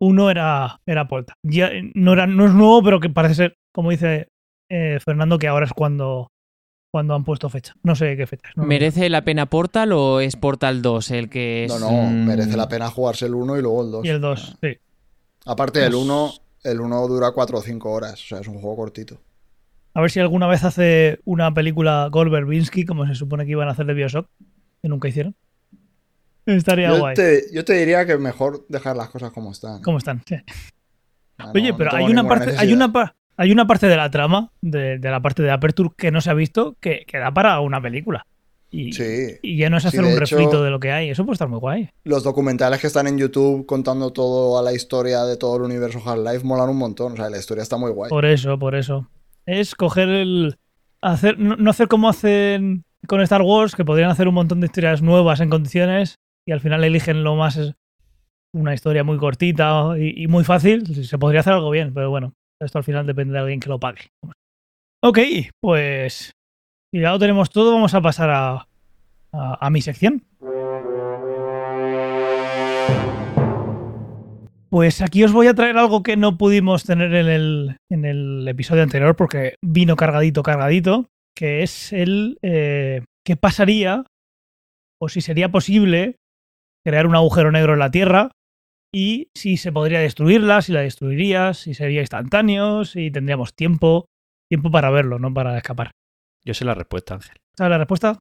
[0.00, 1.36] Uno era, era Portal.
[1.42, 4.28] Ya, no, era, no es nuevo, pero que parece ser, como dice
[4.68, 6.30] eh, Fernando, que ahora es cuando,
[6.92, 7.74] cuando han puesto fecha.
[7.82, 8.48] No sé qué fecha.
[8.50, 11.72] es, no- ¿Merece la pena Portal o es Portal 2 el que es...?
[11.72, 14.04] No, no, mm, merece la pena jugarse el 1 y luego el 2.
[14.04, 14.76] Y el 2, sí.
[15.46, 16.32] Aparte, el 1
[16.64, 18.14] el uno dura 4 o 5 horas.
[18.14, 19.20] O sea, es un juego cortito.
[19.92, 23.68] A ver si alguna vez hace una película Goldberg Binsky, como se supone que iban
[23.68, 24.28] a hacer de Bioshock,
[24.84, 25.34] que nunca hicieron.
[26.44, 27.14] Estaría Yo guay.
[27.14, 29.80] te, yo te diría que mejor dejar las cosas como están.
[29.80, 30.22] ¿Cómo están?
[30.26, 30.36] Sí.
[31.38, 32.92] Ah, Oye, no pero hay una parte, hay una
[33.38, 36.28] hay una parte de la trama, de, de la parte de Aperture, que no se
[36.30, 38.26] ha visto, que, que da para una película.
[38.70, 39.38] Y, Sí.
[39.42, 41.08] y ya no es hacer un hecho- refrito de lo que hay.
[41.08, 41.88] Eso puede estar muy guay.
[42.04, 46.02] Los documentales que están en YouTube contando todo a la historia de todo el universo
[46.04, 47.14] Half-Life molan un montón.
[47.14, 48.10] O sea, la historia está muy guay.
[48.10, 49.08] Por eso, por eso.
[49.46, 50.58] Es coger el.
[51.00, 54.66] hacer No, no hacer como hacen con Star Wars, que podrían hacer un montón de
[54.66, 57.58] historias nuevas en condiciones y al final eligen lo más.
[58.54, 60.86] una historia muy cortita y, y muy fácil.
[61.04, 63.80] Se podría hacer algo bien, pero bueno, esto al final depende de alguien que lo
[63.80, 64.10] pague.
[65.02, 65.18] Ok,
[65.60, 66.32] pues.
[66.92, 68.68] Si ya lo tenemos todo, vamos a pasar a,
[69.32, 70.22] a, a mi sección.
[74.70, 78.48] Pues aquí os voy a traer algo que no pudimos tener en el, en el
[78.48, 84.04] episodio anterior porque vino cargadito, cargadito, que es el eh, qué pasaría
[85.00, 86.16] o si sería posible
[86.84, 88.30] crear un agujero negro en la Tierra
[88.92, 94.06] y si se podría destruirla, si la destruirías, si sería instantáneo, si tendríamos tiempo,
[94.48, 95.90] tiempo para verlo, no para escapar.
[96.44, 97.36] Yo sé la respuesta, Ángel.
[97.56, 98.18] ¿Sabes la respuesta?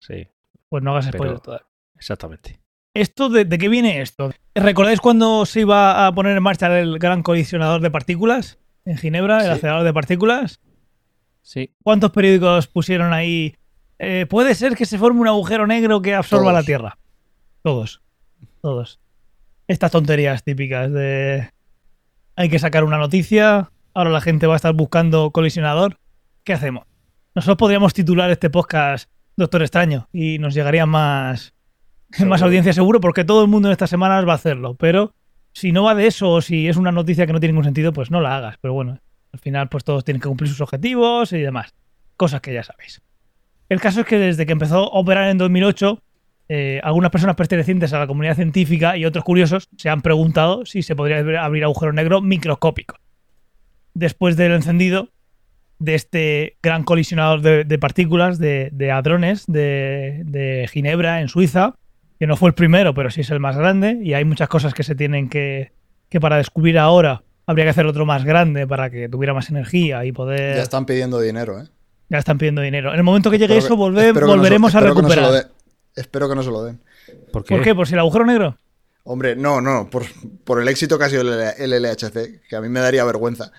[0.00, 0.26] Sí,
[0.68, 1.66] Pues no hagas todavía.
[1.96, 2.60] exactamente.
[2.96, 4.30] ¿Esto de, de qué viene esto?
[4.54, 9.38] ¿Recordáis cuando se iba a poner en marcha el gran colisionador de partículas en Ginebra,
[9.38, 9.50] el Sí.
[9.50, 10.60] acelerador de partículas?
[11.44, 11.70] Sí.
[11.82, 13.54] ¿Cuántos periódicos pusieron ahí?
[13.98, 16.54] eh, Puede ser que se forme un agujero negro que absorba Todos.
[16.54, 16.98] la Tierra.
[17.62, 18.02] Todos.
[18.62, 18.98] Todos.
[19.68, 21.50] Estas tonterías típicas de...
[22.36, 25.98] Hay que sacar una noticia, ahora la gente va a estar buscando colisionador.
[26.44, 26.84] ¿Qué hacemos?
[27.34, 31.54] Nosotros podríamos titular este podcast Doctor Extraño y nos llegaría más,
[32.26, 34.74] más audiencia seguro porque todo el mundo en estas semanas va a hacerlo.
[34.76, 35.14] Pero
[35.52, 37.92] si no va de eso o si es una noticia que no tiene ningún sentido,
[37.92, 38.56] pues no la hagas.
[38.60, 38.98] Pero bueno,
[39.34, 41.74] al final pues todos tienen que cumplir sus objetivos y demás.
[42.16, 43.02] Cosas que ya sabéis.
[43.68, 46.00] El caso es que desde que empezó a operar en 2008,
[46.48, 50.82] eh, algunas personas pertenecientes a la comunidad científica y otros curiosos se han preguntado si
[50.82, 52.96] se podría abrir- agujero negro microscópico.
[53.92, 55.08] Después del encendido
[55.80, 61.74] de este gran colisionador de, partículas de, de hadrones de, de Ginebra, en Suiza,
[62.20, 64.74] que no fue el primero, pero sí es el más grande, y hay muchas cosas
[64.74, 65.72] que se tienen que,
[66.08, 70.04] que para descubrir ahora habría que hacer otro más grande para que tuviera más energía
[70.04, 70.56] y poder...
[70.56, 71.68] Ya están pidiendo dinero, ¿eh?
[72.08, 72.90] Ya están pidiendo dinero.
[72.92, 75.50] En el momento que llegue Espero eso, volve- no se- volveremos a que no recuperar.
[75.96, 76.80] Espero que no se lo den.
[77.32, 77.54] ¿Por qué?
[77.54, 77.74] ¿Por qué?
[77.74, 78.56] ¿Por si el agujero negro?
[79.04, 80.04] Hombre, no, no, por,
[80.44, 83.52] por el éxito que ha sido el, el LHC, que a mí me daría vergüenza.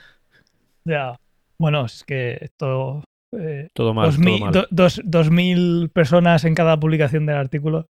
[0.85, 1.15] Ya.
[1.57, 3.03] Bueno, es que esto.
[3.37, 4.51] eh, Todo mal, dos, todo mil, mal.
[4.51, 7.85] do- dos- dos mil personas en cada publicación del artículo.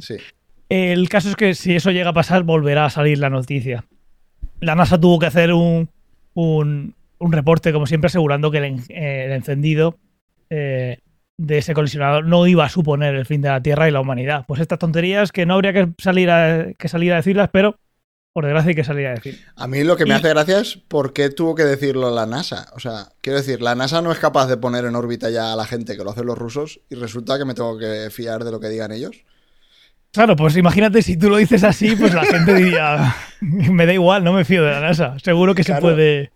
[0.00, 0.16] Sí.
[0.70, 3.84] El caso es que si eso llega a pasar, volverá a salir la noticia.
[4.60, 5.88] La NASA tuvo que hacer un,
[6.34, 9.98] un, un reporte, como siempre, asegurando que el, eh, el encendido
[10.50, 10.98] eh,
[11.36, 14.44] de ese colisionador no iba a suponer el fin de la Tierra y la humanidad.
[14.46, 17.76] Pues estas tonterías que no habría que salir a, que salir a decirlas, pero
[18.32, 19.38] por desgracia hay que salir a decir.
[19.56, 22.26] A mí lo que me Y- hace gracia es por qué tuvo que decirlo la
[22.26, 22.66] NASA.
[22.74, 25.56] O sea, quiero decir, la NASA no es capaz de poner en órbita ya a
[25.56, 28.50] la gente que lo hacen los rusos y resulta que me tengo que fiar de
[28.50, 29.24] lo que digan ellos.
[30.14, 34.22] Claro, pues imagínate si tú lo dices así, pues la gente diría, me da igual,
[34.24, 35.18] no me fío de la NASA.
[35.18, 36.30] Seguro que se puede.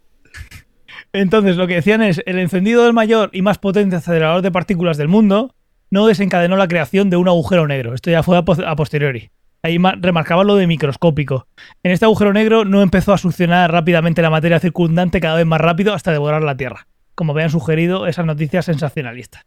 [1.12, 4.96] Entonces, lo que decían es, el encendido del mayor y más potente acelerador de partículas
[4.96, 5.54] del mundo
[5.90, 7.94] no desencadenó la creación de un agujero negro.
[7.94, 9.30] Esto ya fue a, pos- a posteriori.
[9.62, 11.46] Ahí ma- remarcaba lo de microscópico.
[11.82, 15.60] En este agujero negro no empezó a succionar rápidamente la materia circundante cada vez más
[15.60, 19.46] rápido hasta devorar la Tierra, como habían sugerido esas noticias sensacionalistas.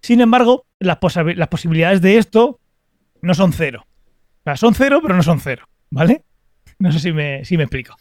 [0.00, 0.96] Sin embargo, las
[1.48, 2.60] posibilidades de esto
[3.22, 3.86] no son cero.
[3.86, 6.24] O sea, son cero, pero no son cero, ¿vale?
[6.78, 7.96] No sé si me, si me explico.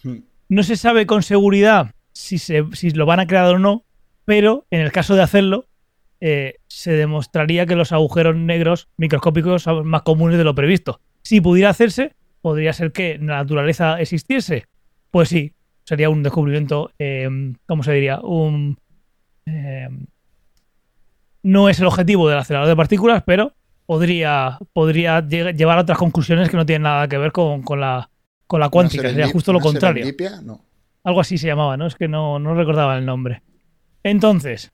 [0.50, 3.84] No se sabe con seguridad si, se, si lo van a crear o no,
[4.26, 5.66] pero en el caso de hacerlo,
[6.22, 11.02] eh, se demostraría que los agujeros negros microscópicos son más comunes de lo previsto.
[11.22, 14.66] Si pudiera hacerse, podría ser que la naturaleza existiese.
[15.12, 15.54] Pues sí,
[15.84, 17.30] sería un descubrimiento, eh,
[17.66, 18.20] ¿cómo se diría?
[18.22, 18.78] Un...
[19.46, 19.90] eh,
[21.44, 23.54] no es el objetivo del acelerador de partículas, pero
[23.88, 27.80] podría, podría lle- llevar a otras conclusiones que no tienen nada que ver con, con
[27.80, 28.12] la,
[28.46, 29.10] con la cuántica.
[29.10, 30.04] Sería justo lo contrario.
[30.04, 30.64] serendipia, No.
[31.04, 31.88] Algo así se llamaba, ¿no?
[31.88, 33.42] Es que no, no recordaba el nombre.
[34.04, 34.72] Entonces,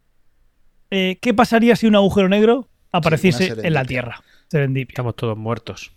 [0.90, 4.22] eh, ¿qué pasaría si un agujero negro apareciese en la Tierra?
[4.50, 4.94] Serendipia.
[4.94, 5.94] Estamos todos muertos.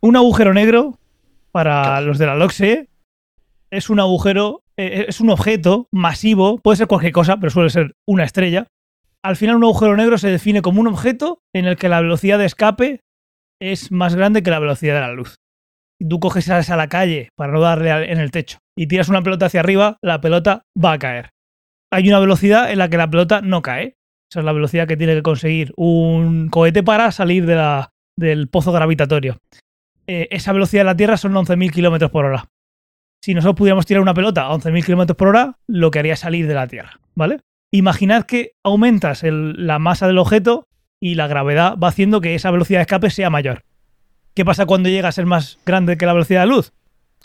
[0.00, 0.98] Un agujero negro,
[1.52, 2.88] para los de la LOXE,
[3.70, 7.94] es un agujero, eh, es un objeto masivo, puede ser cualquier cosa, pero suele ser
[8.06, 8.66] una estrella.
[9.24, 12.38] Al final, un agujero negro se define como un objeto en el que la velocidad
[12.38, 13.00] de escape
[13.60, 15.36] es más grande que la velocidad de la luz.
[16.06, 19.22] Tú coges sales a la calle para no darle en el techo y tiras una
[19.22, 21.30] pelota hacia arriba, la pelota va a caer.
[21.90, 23.96] Hay una velocidad en la que la pelota no cae.
[24.30, 29.38] Esa es la velocidad que tiene que conseguir un cohete para salir del pozo gravitatorio.
[30.06, 32.48] Eh, esa velocidad de la Tierra son 11.000 kilómetros por hora.
[33.24, 36.20] si nosotros pudiéramos tirar una pelota a 11.000 km por hora, lo que haría es
[36.20, 37.40] salir de la Tierra, ¿vale?
[37.76, 40.68] Imaginad que aumentas el- la masa del objeto
[41.00, 43.64] y la gravedad va haciendo que esa velocidad de escape sea mayor.
[44.32, 46.72] ¿Qué pasa cuando llega a ser más grande que la velocidad de luz?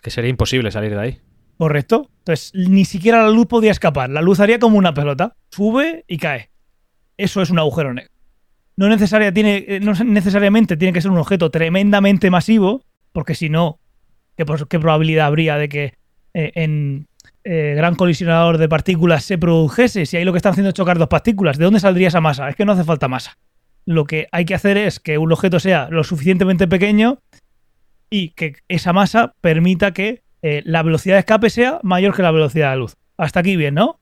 [0.02, 1.20] Que sería imposible salir de ahí.
[1.60, 2.10] Correcto.
[2.20, 4.10] Entonces, ni siquiera la luz podía escapar.
[4.10, 5.36] La luz haría como una pelota.
[5.52, 6.50] Sube y cae.
[7.18, 8.12] Eso es un agujero negro.
[8.76, 13.50] No, necesaria, tiene, eh, no necesariamente tiene que ser un objeto tremendamente masivo, porque si
[13.50, 13.80] no,
[14.36, 15.94] ¿qué, qué probabilidad habría de que
[16.34, 17.08] eh, en
[17.44, 20.06] eh, gran colisionador de partículas se produjese?
[20.06, 22.50] Si ahí lo que están haciendo es chocar dos partículas, ¿de dónde saldría esa masa?
[22.50, 23.38] Es que no hace falta masa.
[23.86, 27.20] Lo que hay que hacer es que un objeto sea lo suficientemente pequeño
[28.10, 32.32] y que esa masa permita que eh, la velocidad de escape sea mayor que la
[32.32, 32.96] velocidad de luz.
[33.18, 34.00] Hasta aquí bien, ¿no?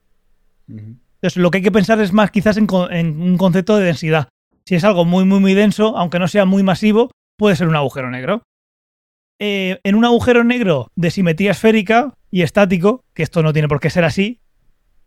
[0.68, 4.28] Entonces, lo que hay que pensar es más quizás en un concepto de densidad.
[4.66, 7.76] Si es algo muy, muy, muy denso, aunque no sea muy masivo, puede ser un
[7.76, 8.44] agujero negro.
[9.40, 13.80] Eh, en un agujero negro de simetría esférica y estático, que esto no tiene por
[13.80, 14.40] qué ser así,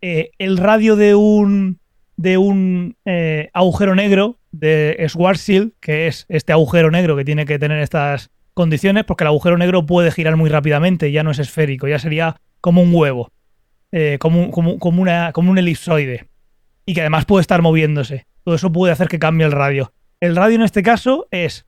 [0.01, 1.79] eh, el radio de un,
[2.17, 7.59] de un eh, agujero negro de Schwarzschild, que es este agujero negro que tiene que
[7.59, 11.87] tener estas condiciones, porque el agujero negro puede girar muy rápidamente, ya no es esférico,
[11.87, 13.31] ya sería como un huevo,
[13.93, 16.29] eh, como, como, como una, como un elipsoide,
[16.87, 18.27] y que además puede estar moviéndose.
[18.45, 19.93] Todo eso puede hacer que cambie el radio.
[20.21, 21.67] El radio en este caso es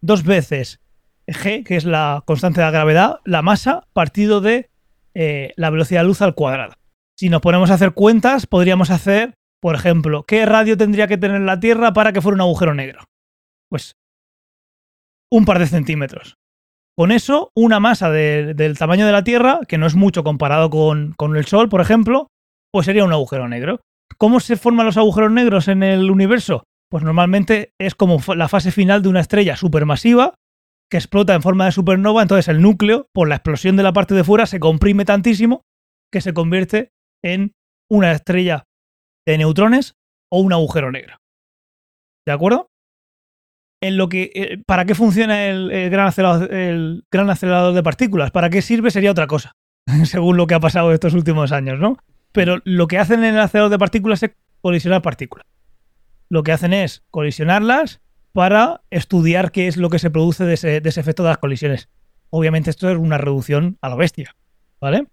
[0.00, 0.80] dos veces
[1.26, 4.70] g, que es la constante de la gravedad, la masa partido de
[5.18, 6.74] eh, la velocidad de luz al cuadrado.
[7.18, 11.40] Si nos ponemos a hacer cuentas, podríamos hacer, por ejemplo, ¿qué radio tendría que tener
[11.40, 13.02] la Tierra para que fuera un agujero negro?
[13.68, 13.96] Pues
[15.32, 16.36] un par de centímetros.
[16.96, 20.70] Con eso, una masa de- del tamaño de la Tierra, que no es mucho comparado
[20.70, 22.28] con, con el Sol, por ejemplo,
[22.72, 23.80] pues sería un agujero negro.
[24.16, 26.64] ¿Cómo se forman los agujeros negros en el universo?
[26.90, 30.34] Pues normalmente es como la fase final de una estrella supermasiva
[30.90, 34.14] que explota en forma de supernova, entonces el núcleo, por la explosión de la parte
[34.14, 35.64] de fuera, se comprime tantísimo
[36.10, 37.54] que se convierte en
[37.90, 38.66] una estrella
[39.26, 39.96] de neutrones
[40.30, 41.18] o un agujero negro.
[42.26, 42.70] ¿De acuerdo?
[43.80, 48.30] En lo que, eh, ¿Para qué funciona el, gran acelerador, el gran acelerador de partículas?
[48.30, 48.90] ¿Para qué sirve?
[48.90, 49.52] Sería otra cosa,
[50.04, 51.98] según lo que ha pasado estos últimos años, ¿no?
[52.32, 55.46] Pero lo que hacen en el acelerador de partículas es colisionar partículas.
[56.28, 58.00] Lo que hacen es colisionarlas
[58.32, 61.38] para estudiar qué es lo que se produce de ese, de ese efecto de las
[61.38, 61.88] colisiones.
[62.30, 64.34] Obviamente esto es una reducción a la bestia,
[64.80, 65.06] ¿vale?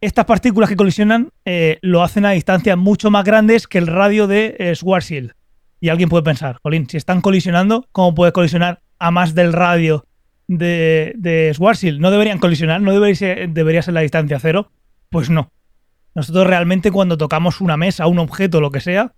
[0.00, 4.26] Estas partículas que colisionan eh, lo hacen a distancias mucho más grandes que el radio
[4.26, 5.32] de eh, Schwarzschild.
[5.80, 10.04] Y alguien puede pensar, Colín, si están colisionando, ¿cómo puede colisionar a más del radio
[10.48, 12.00] de, Schwarzschild?
[12.00, 12.80] ¿No deberían colisionar?
[12.82, 14.70] ¿No ser, debería ser la distancia cero?
[15.10, 15.50] Pues no.
[16.14, 19.12] Nosotros realmente cuando tocamos una mesa, un objeto, lo que sea,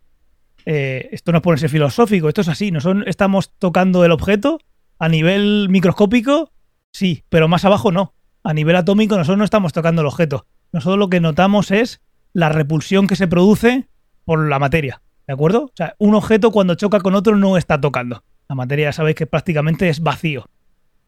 [0.65, 2.71] eh, esto no es ponerse filosófico, esto es así.
[2.71, 4.59] Nosotros estamos tocando el objeto
[4.99, 6.53] a nivel microscópico,
[6.93, 8.15] sí, pero más abajo no.
[8.43, 10.47] A nivel atómico nosotros no estamos tocando el objeto.
[10.73, 12.01] Nosotros lo que notamos es
[12.33, 13.89] la repulsión que se produce
[14.25, 15.01] por la materia.
[15.27, 15.65] ¿De acuerdo?
[15.65, 18.25] O sea, un objeto cuando choca con otro no está tocando.
[18.49, 20.49] La materia ya sabéis que prácticamente es vacío.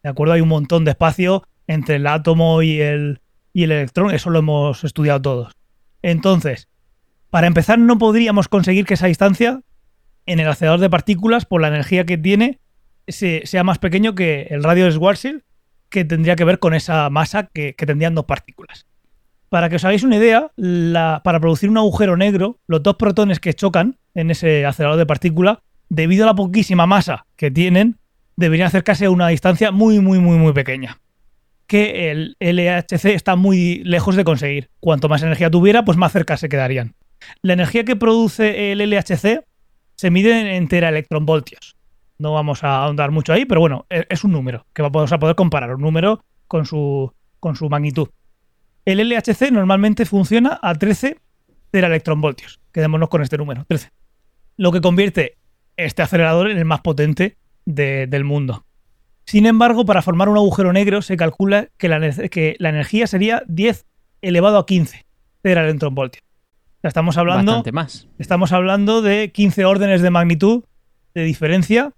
[0.03, 0.34] ¿De acuerdo?
[0.34, 3.20] Hay un montón de espacio entre el átomo y el,
[3.53, 4.11] y el electrón.
[4.14, 5.53] Eso lo hemos estudiado todos.
[6.03, 6.68] Entonces,
[7.31, 9.61] para empezar, no podríamos conseguir que esa distancia
[10.26, 12.59] en el acelerador de partículas, por la energía que tiene,
[13.09, 15.43] se- sea más pequeño que el radio de Schwarzschild,
[15.89, 18.87] que tendría que ver con esa masa que, tendrían dos partículas.
[19.49, 23.41] Para que os hagáis una idea, la- para producir un agujero negro, los dos protones
[23.41, 25.59] que chocan en ese acelerador de partículas,
[25.89, 27.97] debido a la poquísima masa que tienen,
[28.37, 31.01] deberían acercarse a una distancia muy, muy, muy, muy pequeña.
[31.66, 34.70] Que el LHC está muy lejos de conseguir.
[34.81, 36.95] Cuanto más energía tuviera, pues más cerca se quedarían.
[37.43, 39.45] La energía que produce el LHC
[39.97, 41.76] se mide en teraelectronvoltios.
[42.18, 45.18] No vamos a ahondar mucho ahí, pero bueno, e- es un número que vamos a
[45.18, 48.09] poder comparar, un número con su, con su magnitud.
[48.85, 51.18] El LHC normalmente funciona a 13
[51.70, 52.61] teraelectronvoltios.
[52.72, 53.91] Quedémonos con este número, 13.
[54.57, 55.37] Lo que convierte
[55.76, 58.66] este acelerador en el más potente de- del mundo.
[59.24, 62.01] Sin embargo, para formar un agujero negro se calcula que la,
[62.31, 63.87] que la energía sería 10
[64.22, 65.07] elevado a 15
[65.43, 66.24] teraelectronvoltios.
[66.81, 68.09] O sea, estamos hablando Bastante más.
[68.18, 70.64] Estamos hablando de 15 órdenes de magnitud
[71.14, 71.93] de diferencia,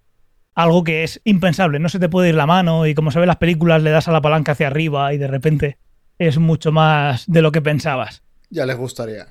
[0.55, 1.79] algo que es impensable.
[1.79, 3.91] No se te puede ir la mano y como se ve en las películas le
[3.91, 5.79] das a la palanca hacia arriba y de repente
[6.19, 8.23] es mucho más de lo que pensabas.
[8.51, 9.29] Ya les gustaría.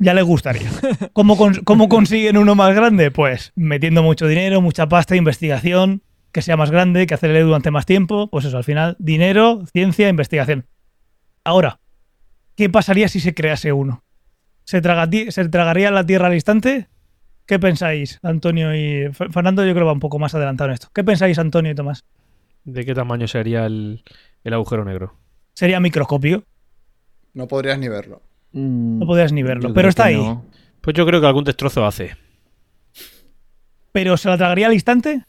[0.00, 0.68] Ya les gustaría.
[1.14, 3.10] ¿Cómo, cons- cómo consiguen uno más grande?
[3.10, 6.02] Pues metiendo mucho dinero, mucha pasta, investigación,
[6.32, 8.28] que sea más grande, que acelere durante más tiempo.
[8.28, 10.66] Pues eso, al final, dinero, ciencia, investigación.
[11.44, 11.78] Ahora,
[12.56, 14.02] ¿qué pasaría si se crease uno?
[14.66, 16.88] ¿Se, tragati- ¿Se tragaría la Tierra al instante?
[17.46, 19.64] ¿Qué pensáis, Antonio y Fernando?
[19.64, 20.88] Yo creo que va un poco más adelantado en esto.
[20.92, 22.04] ¿Qué pensáis, Antonio y Tomás?
[22.64, 24.02] ¿De qué tamaño sería el,
[24.42, 25.14] el agujero negro?
[25.54, 26.42] sería microscópico.
[27.32, 28.20] No podrías ni verlo.
[28.52, 29.68] Mm, No podías ni verlo.
[29.68, 30.16] yo Pero está ahí.
[30.16, 30.44] no.
[30.80, 32.16] Pues yo creo que algún destrozo hace.
[33.92, 35.22] ¿Pero se la tragaría al instante?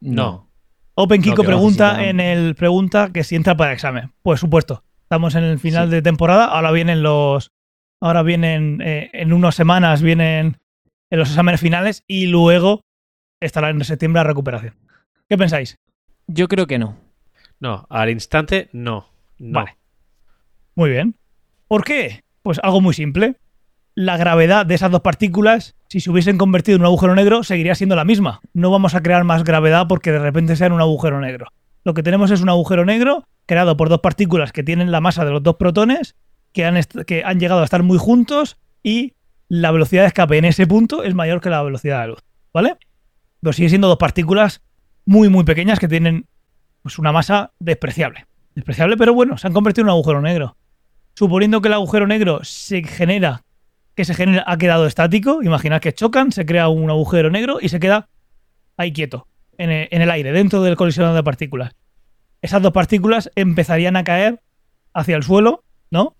[0.00, 0.50] No.
[0.94, 4.12] Open Kiko pregunta en el pregunta que si entra para examen.
[4.22, 4.82] Por supuesto.
[5.02, 6.44] Estamos en el final de temporada.
[6.46, 7.50] Ahora vienen los.
[8.04, 8.82] Ahora vienen.
[8.82, 10.58] eh, en unas semanas vienen
[11.08, 12.04] en los exámenes finales.
[12.06, 12.82] Y luego
[13.40, 14.74] estará en septiembre la recuperación.
[15.26, 15.78] ¿Qué pensáis?
[16.26, 16.98] Yo creo que no.
[17.60, 19.06] No, al instante no.
[19.38, 19.60] No.
[19.60, 19.78] Vale.
[20.74, 21.14] Muy bien.
[21.66, 22.24] ¿Por qué?
[22.42, 23.36] Pues algo muy simple.
[23.94, 27.74] La gravedad de esas dos partículas, si se hubiesen convertido en un agujero negro, seguiría
[27.74, 28.40] siendo la misma.
[28.52, 31.46] No vamos a crear más gravedad porque de repente sean un agujero negro.
[31.84, 35.24] Lo que tenemos es un agujero negro creado por dos partículas que tienen la masa
[35.24, 36.16] de los dos protones,
[36.54, 36.64] que
[37.24, 39.14] han, llegado a estar muy juntos y
[39.48, 42.20] la velocidad de escape en ese punto es mayor que la velocidad de la luz.
[42.54, 42.76] ¿Vale?
[43.40, 44.62] Pero sigue siendo dos partículas
[45.04, 46.26] muy, muy pequeñas que tienen
[46.82, 48.26] pues, una masa despreciable.
[48.54, 50.56] Despreciable, pero bueno, se han convertido en un agujero negro.
[51.14, 53.42] Suponiendo que el agujero negro se genera,
[53.96, 57.68] que se genera, ha quedado estático, imaginad que chocan, se crea un agujero negro y
[57.68, 58.08] se queda
[58.76, 59.26] ahí quieto,
[59.58, 61.74] en e- en el aire, dentro del colisionador de partículas.
[62.42, 64.40] Esas dos partículas empezarían a caer
[64.92, 66.16] hacia el suelo, ¿no?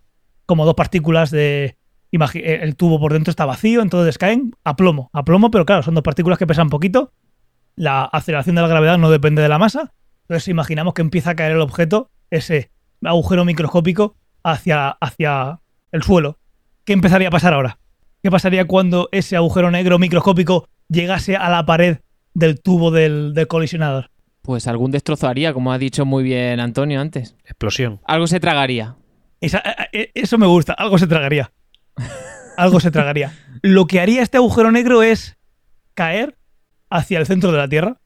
[0.46, 1.76] Como dos partículas de...
[2.12, 5.10] eh, El tubo por dentro está vacío, entonces caen a plomo.
[5.12, 7.12] A plomo, pero claro, son dos partículas que pesan poquito.
[7.76, 9.92] La aceleración de la gravedad no depende de la masa.
[10.22, 12.70] Entonces imaginamos que empieza a caer el objeto, ese
[13.02, 15.60] agujero microscópico, hacia, hacia
[15.92, 16.38] el suelo.
[16.84, 17.78] ¿Qué empezaría a pasar ahora?
[18.22, 21.98] ¿Qué pasaría cuando ese agujero negro microscópico llegase a la pared
[22.32, 24.10] del tubo del, del colisionador?
[24.40, 27.36] Pues algún destrozo haría, como ha dicho muy bien Antonio antes.
[27.44, 28.00] Explosión.
[28.04, 28.96] Algo se tragaría.
[29.46, 31.52] Esa- eh, eh, eso me gusta, algo se tragaría.
[32.56, 33.32] Algo se tragaría.
[33.62, 35.36] Lo que haría este agujero negro es
[35.94, 36.36] caer
[36.90, 37.98] hacia el centro de la Tierra.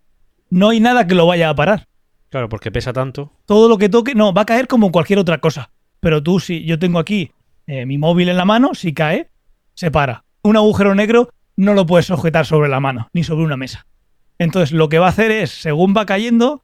[0.51, 1.87] No hay nada que lo vaya a parar.
[2.31, 3.33] Claro, porque pesa tanto.
[3.47, 5.71] todo lo que toque, no, va a caer como cualquier otra cosa.
[6.01, 7.33] Pero tú, si yo tengo aquí
[7.67, 9.31] eh, mi móvil en la mano, si cae,
[9.75, 10.25] se para.
[10.43, 13.87] Un agujero negro no lo puedes sujetar sobre la mano, ni sobre una mesa.
[14.39, 16.63] Entonces, lo que va a hacer es, según va cayendo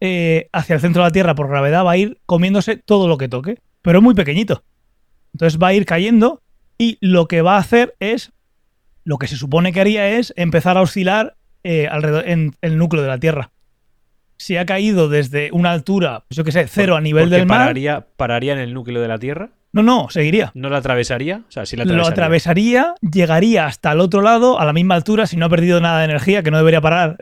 [0.00, 3.18] eh, hacia el centro de la Tierra por gravedad, va a ir comiéndose todo lo
[3.18, 4.62] que toque, pero es muy pequeñito.
[5.32, 6.42] Entonces va a ir cayendo
[6.78, 8.32] y lo que va a hacer es,
[9.04, 13.02] lo que se supone que haría es empezar a oscilar eh, alrededor, en el núcleo
[13.02, 13.50] de la Tierra.
[14.38, 18.06] Si ha caído desde una altura, yo qué sé, cero a nivel del mar, pararía,
[18.16, 19.50] pararía en el núcleo de la Tierra.
[19.72, 20.50] no, no, seguiría.
[20.54, 21.42] ¿No la atravesaría?
[21.46, 22.12] O sea, sí la Lo atravesaría.
[22.12, 25.98] atravesaría, llegaría hasta el otro lado, a la misma altura, si no ha perdido nada
[25.98, 27.18] de energía, que no debería parar,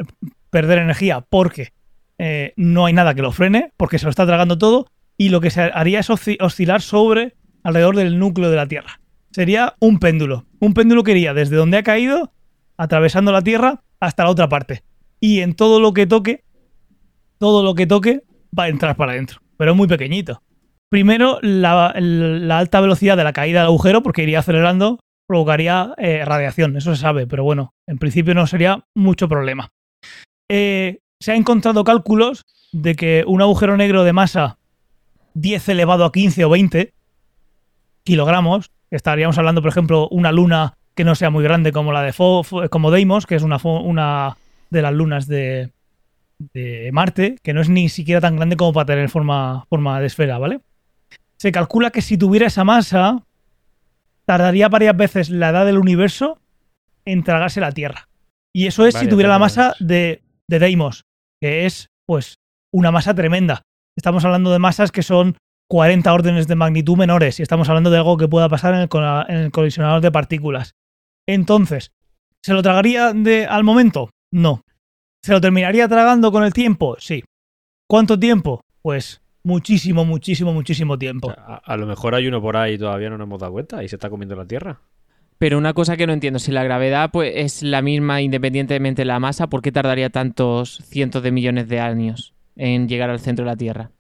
[0.51, 1.73] perder energía, porque
[2.19, 4.87] eh, no hay nada que lo frene, porque se lo está tragando todo,
[5.19, 9.01] y lo que se haría es osci- oscilar sobre, alrededor del núcleo de la Tierra.
[9.33, 10.47] Sería un péndulo.
[10.61, 12.33] Un péndulo que iría desde donde ha caído,
[12.79, 14.85] atravesando la Tierra, hasta la otra parte.
[15.21, 16.45] Y en todo lo que toque,
[17.39, 18.23] todo lo que toque
[18.57, 19.41] va a entrar para adentro.
[19.57, 20.41] Pero es muy pequeñito.
[20.89, 21.89] Primero, la,
[22.57, 27.03] alta velocidad de la caída del agujero, porque iría acelerando, provocaría eh, radiación, eso se
[27.03, 29.69] sabe, pero bueno, en principio no sería mucho problema.
[30.49, 34.59] Eh, se ha encontrado cálculos de que un agujero negro de masa
[35.41, 36.93] 10 elevado a 15 o 20
[38.05, 42.13] kilogramos, estaríamos hablando, por ejemplo, una luna que no sea muy grande como la de
[42.13, 44.37] Fo- como Deimos, que es una, una
[44.71, 45.71] de las lunas de,
[46.39, 50.07] de Marte, que no es ni siquiera tan grande como para tener forma, forma de
[50.07, 50.61] esfera, ¿vale?
[51.37, 53.25] Se calcula que si tuviera esa masa,
[54.25, 56.41] tardaría varias veces la edad del universo
[57.05, 58.09] en tragarse la Tierra.
[58.53, 61.05] Y eso es si tuviera la masa de, de Deimos,
[61.41, 62.39] que es, pues,
[62.73, 63.63] una masa tremenda.
[63.99, 65.37] Estamos hablando de masas que son
[65.69, 68.89] 40 órdenes de magnitud menores y estamos hablando de algo que pueda pasar en el,
[69.29, 70.77] en el colisionador de partículas.
[71.27, 71.91] Entonces,
[72.41, 74.11] ¿se lo tragaría de, al momento?
[74.31, 74.63] No.
[75.21, 76.95] ¿Se lo terminaría tragando con el tiempo?
[77.01, 77.25] Sí.
[77.89, 78.61] ¿Cuánto tiempo?
[78.83, 81.35] Pues muchísimo, muchísimo, muchísimo tiempo.
[81.37, 83.89] a lo mejor hay uno por ahí y todavía no nos hemos dado cuenta y
[83.89, 84.81] se está comiendo la Tierra.
[85.39, 89.07] Pero una cosa que no entiendo, si la gravedad pues, es la misma independientemente de
[89.07, 93.45] la masa, ¿por qué tardaría tantos cientos de millones de años en llegar al centro
[93.47, 93.91] de la Tierra?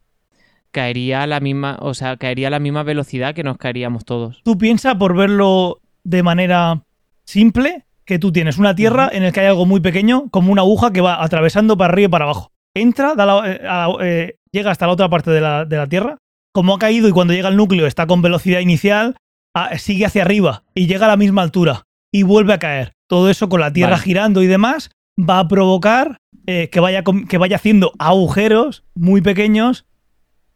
[0.71, 4.43] Caería a la misma, o sea, caería a la misma velocidad que nos caeríamos todos.
[4.45, 6.83] Tú piensas por verlo de manera
[7.25, 10.63] simple que tú tienes una tierra en la que hay algo muy pequeño, como una
[10.63, 12.53] aguja que va atravesando para arriba y para abajo.
[12.75, 15.87] Entra, da la- eh, a- eh, llega hasta la otra parte de la, de la
[15.87, 16.19] tierra.
[16.53, 19.17] Como ha caído y cuando llega al núcleo está con velocidad inicial,
[19.55, 22.93] a- sigue hacia arriba y llega a la misma altura y vuelve a caer.
[23.09, 24.03] Todo eso con la tierra Vale.
[24.05, 26.19] girando y demás va a provocar
[26.51, 29.85] eh, que, vaya, que vaya haciendo agujeros muy pequeños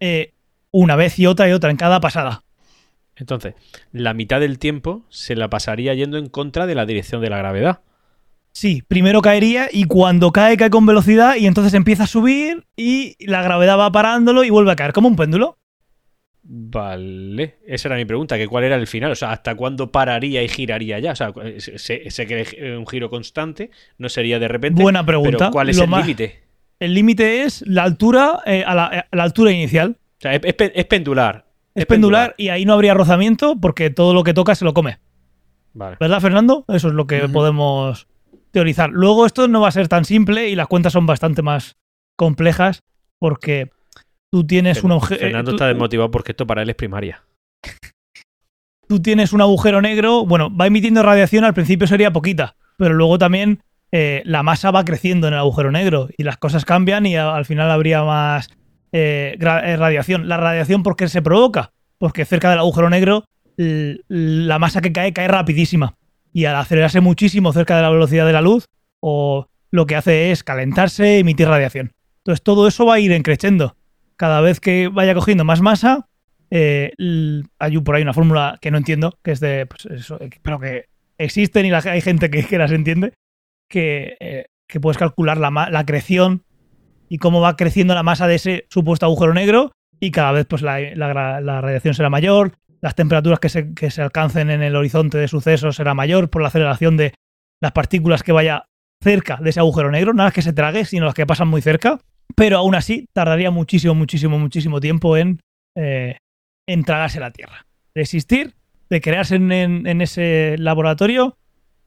[0.01, 0.33] eh,
[0.71, 2.45] una vez y otra y otra en cada pasada.
[3.15, 3.57] Entonces,
[3.93, 7.37] la mitad del tiempo se la pasaría yendo en contra de la dirección de la
[7.37, 7.81] gravedad.
[8.53, 13.15] Sí, primero caería y cuando cae, cae con velocidad y entonces empieza a subir y
[13.27, 15.59] la gravedad va parándolo y vuelve a caer como un péndulo.
[16.45, 20.43] Vale, esa era mi pregunta, que cuál era el final, o sea, hasta cuándo pararía
[20.43, 24.83] y giraría ya, o sea, se, se cree un giro constante, no sería de repente.
[24.83, 25.39] Buena pregunta.
[25.39, 26.43] Pero ¿Cuál es Lo el más- límite?
[26.81, 29.99] El límite es la altura, eh, a, la, a la altura inicial.
[30.19, 31.47] O sea, es, es pe- es pendular.
[31.77, 34.99] Es pendular y ahí no habría rozamiento porque todo lo que toca se lo come.
[35.75, 35.97] Vale.
[36.01, 36.65] ¿Verdad, Fernando?
[36.69, 38.09] Eso es lo que podemos
[38.51, 38.91] teorizar.
[38.91, 41.77] Luego esto no va a ser tan simple y las cuentas son bastante más
[42.17, 42.83] complejas
[43.19, 43.71] porque
[44.33, 47.23] tú tienes un obje- Fernando eh, está desmotivado porque esto para él es primaria.
[48.89, 53.19] tú tienes un agujero negro, bueno, va emitiendo radiación, al principio sería poquita, pero luego
[53.19, 53.61] también
[53.93, 57.35] eh, la masa va creciendo en el agujero negro y las cosas cambian y a-
[57.35, 58.49] al final habría más
[58.93, 60.29] eh, radiación.
[60.29, 61.73] ¿La radiación por qué se provoca?
[61.99, 63.25] Porque cerca del agujero negro
[63.57, 65.95] la masa que cae cae rapidísima
[66.33, 68.65] y al acelerarse muchísimo cerca de la velocidad de la luz,
[69.01, 71.93] o lo que hace es calentarse, emitir radiación.
[72.19, 73.77] Entonces todo eso va a ir encreciendo.
[74.17, 76.09] Cada vez que vaya cogiendo más masa,
[76.51, 76.93] eh,
[77.59, 79.87] hay por ahí una fórmula que no entiendo, que es de, pues
[80.21, 80.87] eh, pero que
[81.19, 83.15] existen y la- hay gente que, las entiende,
[83.69, 86.45] que, eh, que puedes calcular la, la creación
[87.09, 90.63] y cómo va creciendo la masa de ese supuesto agujero negro y cada vez pues
[90.63, 95.29] la radiación será mayor, las temperaturas que se, que se alcancen en el horizonte de
[95.29, 97.15] sucesos será mayor por la aceleración de
[97.61, 98.65] las partículas que vaya
[99.01, 101.63] cerca de ese agujero negro, no las que se trague, sino las que pasan muy
[101.63, 102.01] cerca,
[102.35, 105.41] pero aún así tardaría muchísimo, muchísimo, muchísimo tiempo en,
[105.77, 106.17] eh,
[106.67, 107.67] en tragarse la Tierra.
[107.95, 108.55] De existir,
[108.91, 111.37] de crearse en, en- en ese laboratorio,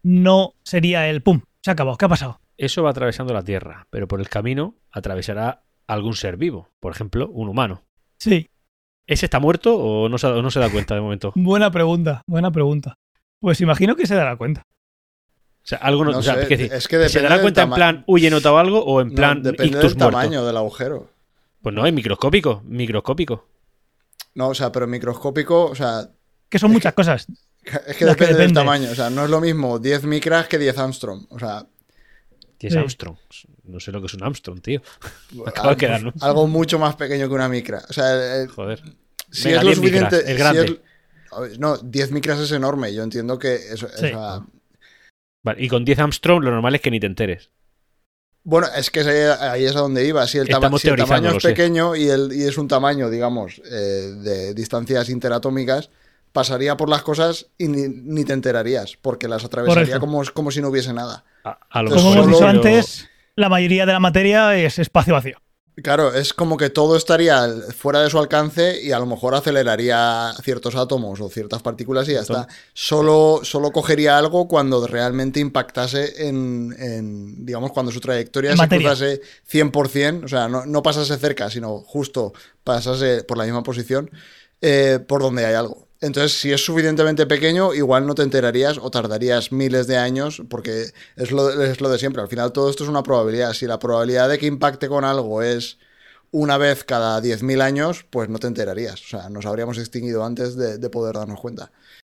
[0.04, 2.40] no sería el pum, se ha acabado, ¿qué ha pasado?
[2.58, 7.30] Eso va atravesando la Tierra, pero por el camino atravesará algún ser vivo, por ejemplo,
[7.30, 7.84] un humano.
[8.20, 8.48] Sí,
[9.08, 11.32] ¿Ese está muerto o no se, o no se da cuenta de momento?
[11.36, 12.96] buena pregunta, buena pregunta.
[13.40, 14.64] Pues imagino que se dará cuenta.
[15.66, 17.42] O sea, algo no, No o sea, sé, es decir, es que depende ¿se dará
[17.42, 20.18] cuenta en plan huye notado algo o en No, plan depende ictus del muerto?
[20.18, 21.10] tamaño del agujero.
[21.62, 23.48] Pues no, es microscópico, microscópico.
[24.36, 26.08] No, o sea, pero microscópico, o sea,
[26.50, 27.26] Que son muchas cosas.
[27.88, 28.54] es que depende del depende.
[28.60, 28.92] tamaño.
[28.92, 31.26] O sea, no es lo mismo 10 micras que 10 Armstrong.
[31.32, 31.66] O sea,
[32.60, 32.80] Y es Sí.
[32.80, 33.18] Armstrong.
[33.64, 34.82] No sé lo que es un Armstrong, tío.
[35.48, 36.14] acabo de algo, quedar, ¿no?
[36.22, 37.82] algo mucho más pequeño que una micra.
[37.90, 38.84] O sea, el- Joder.
[39.32, 40.32] si Venga, es lo 10 micras, suficiente.
[40.32, 40.82] es si grande.
[41.52, 42.94] es- no, 10 micras es enorme.
[42.94, 43.88] Yo entiendo que eso.
[43.90, 44.06] Sí.
[44.06, 44.42] o sea,
[45.46, 47.52] Vale, y con 10 Armstrong lo normal es que ni te enteres.
[48.44, 50.26] bueno, es que ahí es a donde iba.
[50.28, 52.68] Si el, tama- Estamos si el teorizando, tamaño es pequeño y, el, y es un
[52.68, 55.90] tamaño, digamos, eh, de distancias interatómicas,
[56.32, 60.62] pasaría por las cosas y ni, ni te enterarías, porque las atravesaría como, como si
[60.62, 61.24] no hubiese nada.
[61.44, 65.14] A, a lo Pues Como hemos dicho antes, la mayoría de la materia es espacio
[65.14, 65.38] vacío.
[65.84, 70.34] Claro, es como que todo estaría fuera de su alcance y a lo mejor aceleraría
[70.42, 72.48] ciertos átomos o ciertas partículas y ya está.
[72.74, 78.64] Solo, solo cogería algo cuando realmente impactase en, en, digamos, cuando su trayectoria En se
[78.64, 78.90] materia.
[78.90, 79.22] cruzase
[79.52, 82.32] 100%, o sea, no, no pasase cerca, sino justo
[82.64, 84.10] pasase por la misma posición,
[84.62, 85.85] eh, por donde hay algo.
[86.06, 90.92] Entonces, si es suficientemente pequeño, igual no te enterarías o tardarías miles de años, porque
[91.16, 92.22] es lo, es lo de siempre.
[92.22, 93.54] Al final, todo esto es una probabilidad.
[93.54, 95.80] Si la probabilidad de que impacte con algo es
[96.30, 99.02] una vez cada 10.000 años, pues no te enterarías.
[99.02, 101.72] O sea, nos habríamos extinguido antes de, de poder darnos cuenta.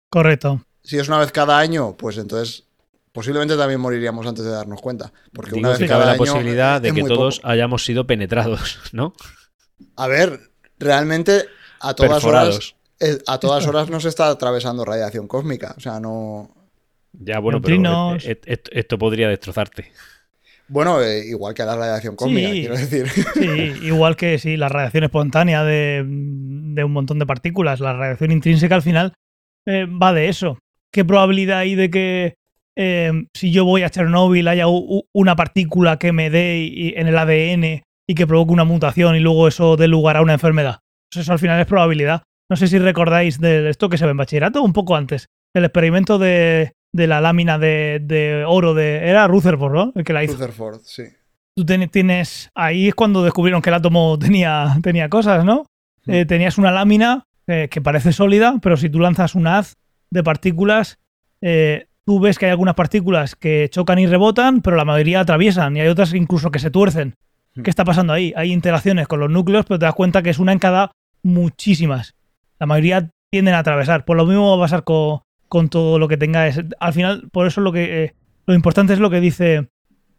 [0.09, 0.65] Correcto.
[0.83, 2.63] Si es una vez cada año, pues entonces
[3.11, 5.13] posiblemente también moriríamos antes de darnos cuenta.
[5.31, 7.47] Porque Digo una vez que cada cabe la año posibilidad de es que todos poco.
[7.47, 9.13] hayamos sido penetrados, ¿no?
[9.95, 11.45] A ver, realmente
[11.79, 12.75] a todas horas Perforados.
[13.27, 15.73] A todas horas nos está atravesando radiación cósmica.
[15.77, 16.49] O sea, no.
[17.13, 18.23] Ya, bueno, Neutrinos.
[18.23, 19.91] pero eh, eh, esto, esto podría destrozarte.
[20.67, 22.59] Bueno, eh, igual que la radiación cósmica, Sí.
[22.61, 23.07] quiero decir.
[23.07, 28.31] Sí, igual que sí, la radiación espontánea de, de un montón de partículas, la radiación
[28.31, 29.13] intrínseca al final
[29.67, 30.57] eh, va de eso.
[30.91, 32.35] ¿Qué probabilidad hay de que
[32.77, 36.93] eh, si yo voy a Chernóbil haya u- u- una partícula que me dé y-
[36.95, 40.33] en el ADN y que provoque una mutación y luego eso dé lugar a una
[40.33, 40.79] enfermedad?
[41.11, 42.23] Pues eso al final es probabilidad.
[42.53, 45.25] No sé si recordáis de esto que se ve en bachillerato un poco antes,
[45.55, 49.09] el experimento de, de la lámina de, de oro de...
[49.09, 49.91] Era Rutherford, ¿no?
[49.95, 51.01] El que la hizo Rutherford, sí.
[51.55, 52.51] tú ten- tienes.
[52.53, 55.65] Ahí es cuando descubrieron que el átomo tenía, tenía cosas, ¿no?
[56.05, 59.73] Eh, tenías una lámina eh, que parece sólida, pero si tú lanzas un haz
[60.11, 60.99] de partículas,
[61.41, 65.75] eh, tú ves que hay algunas partículas que chocan y rebotan, pero la mayoría atraviesan
[65.75, 67.15] y hay otras incluso que se tuercen.
[67.63, 68.31] ¿Qué está pasando ahí?
[68.35, 70.91] Hay interacciones con los núcleos, pero te das cuenta que es una en cada
[71.23, 72.13] muchísimas.
[72.63, 74.05] La mayoría tienden a atravesar.
[74.05, 76.49] Por lo mismo va a pasar con, todo lo que tenga.
[76.79, 79.67] Al final, por eso lo que eh, lo importante es lo que dice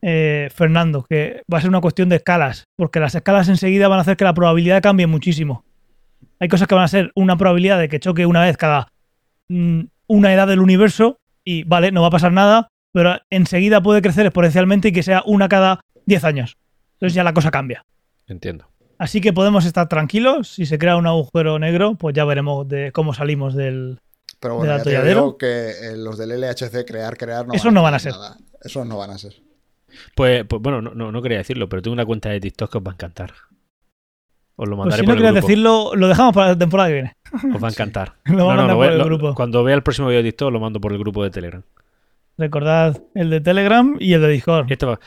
[0.02, 3.96] eh, Fernando, que va a ser una cuestión de escalas, porque las escalas enseguida van
[3.96, 5.64] a hacer que la probabilidad cambie muchísimo.
[6.38, 8.88] Hay cosas que van a ser una probabilidad de que choque una vez cada
[9.48, 14.02] mm, una edad del universo y vale, no va a pasar nada, pero enseguida puede
[14.02, 16.58] crecer exponencialmente y que sea una cada 10 años.
[16.96, 17.86] Entonces ya la cosa cambia.
[18.26, 18.68] Entiendo.
[19.04, 20.48] Así que podemos estar tranquilos.
[20.48, 24.00] Si se crea un agujero negro, pues ya veremos de cómo salimos del.
[24.40, 27.72] Pero bueno, del ya te digo que eh, los del LHC crear, crear, no Esos
[27.72, 28.12] no van a ser.
[28.12, 28.36] nada.
[28.62, 29.34] Esos no van a ser.
[30.14, 32.78] Pues, pues bueno, no, no, no quería decirlo, pero tengo una cuenta de TikTok que
[32.78, 33.32] os va a encantar.
[34.56, 35.46] Os lo Pues mandaré si por no el grupo.
[35.46, 37.16] decirlo, lo dejamos para la temporada que viene.
[37.54, 38.14] Os va a encantar.
[38.24, 39.34] Lo No, no, mandar lo voy- por el lo- grupo.
[39.34, 41.62] Cuando vea el próximo vídeo de TikTok lo mando por el grupo de Telegram.
[42.38, 44.70] Recordad el de Telegram y el de Discord.
[44.70, 45.00] Esto va-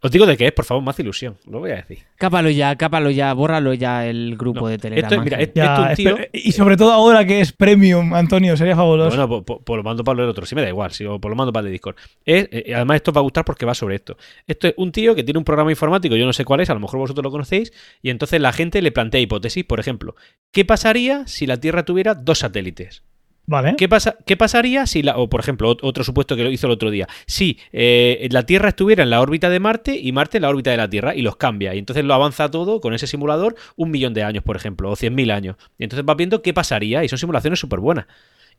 [0.00, 1.36] Os digo de qué es, por favor, más ilusión.
[1.50, 1.98] Lo voy a decir.
[2.16, 5.04] Cápalo ya, cápalo ya, bórralo ya el grupo No, de Telegram.
[5.10, 6.16] esto es- mira, es Ya, un tío.
[6.32, 9.08] y sobre todo ahora que es premium, Antonio, sería fabuloso.
[9.10, 10.46] Bueno, pues, pues- pues lo mando para el otro.
[10.46, 11.96] Sí me da igual, si, o pues lo mando para el de Discord.
[12.24, 14.16] Es, eh, además, esto os va a gustar porque va sobre esto.
[14.46, 16.74] Esto es un tío que tiene un programa informático, yo no sé cuál es, a
[16.74, 19.64] lo mejor vosotros lo conocéis, y entonces la gente le plantea hipótesis.
[19.64, 20.14] Por ejemplo,
[20.52, 23.02] ¿qué pasaría si la Tierra tuviera dos satélites?
[23.48, 23.74] Vale.
[23.76, 26.68] ¿Qué, pasa, ¿Qué pasaría si, la, o por ejemplo, ot- otro supuesto que lo hizo
[26.68, 30.38] el otro día, si eh, la Tierra estuviera en la órbita de Marte y Marte
[30.38, 31.74] en la órbita de la Tierra y los cambia?
[31.74, 34.94] Y entonces lo avanza todo con ese simulador un millón de años, por ejemplo, o
[34.94, 35.56] cien mil años.
[35.78, 38.06] Y entonces vas viendo qué pasaría y son simulaciones súper buenas.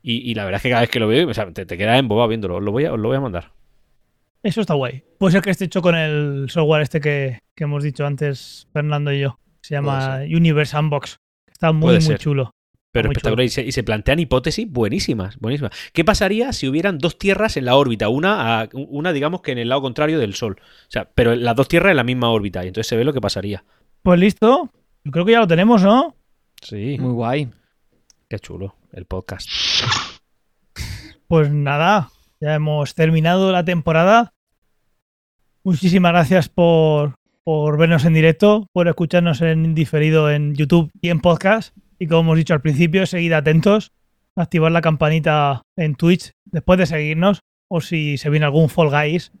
[0.02, 1.78] Y, y la verdad es que cada vez que lo veo, o sea, te, te
[1.78, 2.56] quedas embobado viéndolo.
[2.56, 3.52] Os lo voy a, os lo voy a mandar.
[4.42, 5.04] Eso está guay.
[5.18, 9.12] Puede ser que esté hecho con el software este que, que hemos dicho antes, Fernando
[9.12, 9.38] y yo.
[9.60, 11.16] Se llama Universe Unbox.
[11.46, 12.50] Está muy, muy chulo.
[12.92, 13.44] Pero Muy espectacular.
[13.44, 15.70] Y se, y se plantean hipótesis buenísimas, buenísimas.
[15.92, 18.08] ¿Qué pasaría si hubieran dos tierras en la órbita?
[18.08, 20.56] Una, a- una digamos que en el lado contrario del Sol.
[20.60, 22.64] O sea, pero las dos tierras en la misma órbita.
[22.64, 23.64] Y entonces se ve lo que pasaría.
[24.02, 24.70] Pues listo.
[25.04, 26.16] Yo creo que ya lo tenemos, ¿no?
[26.62, 26.96] Sí.
[26.98, 27.50] Muy guay.
[28.28, 28.74] Qué chulo.
[28.92, 29.48] El podcast.
[31.28, 32.10] Pues nada,
[32.40, 34.32] ya hemos terminado la temporada.
[35.62, 37.14] Muchísimas gracias por,
[37.44, 41.76] por vernos en directo, por escucharnos en diferido en YouTube y en podcast.
[42.00, 43.92] Y como hemos dicho al principio, seguid atentos,
[44.34, 49.32] activar la campanita en Twitch después de seguirnos, o si se viene algún Fall Guys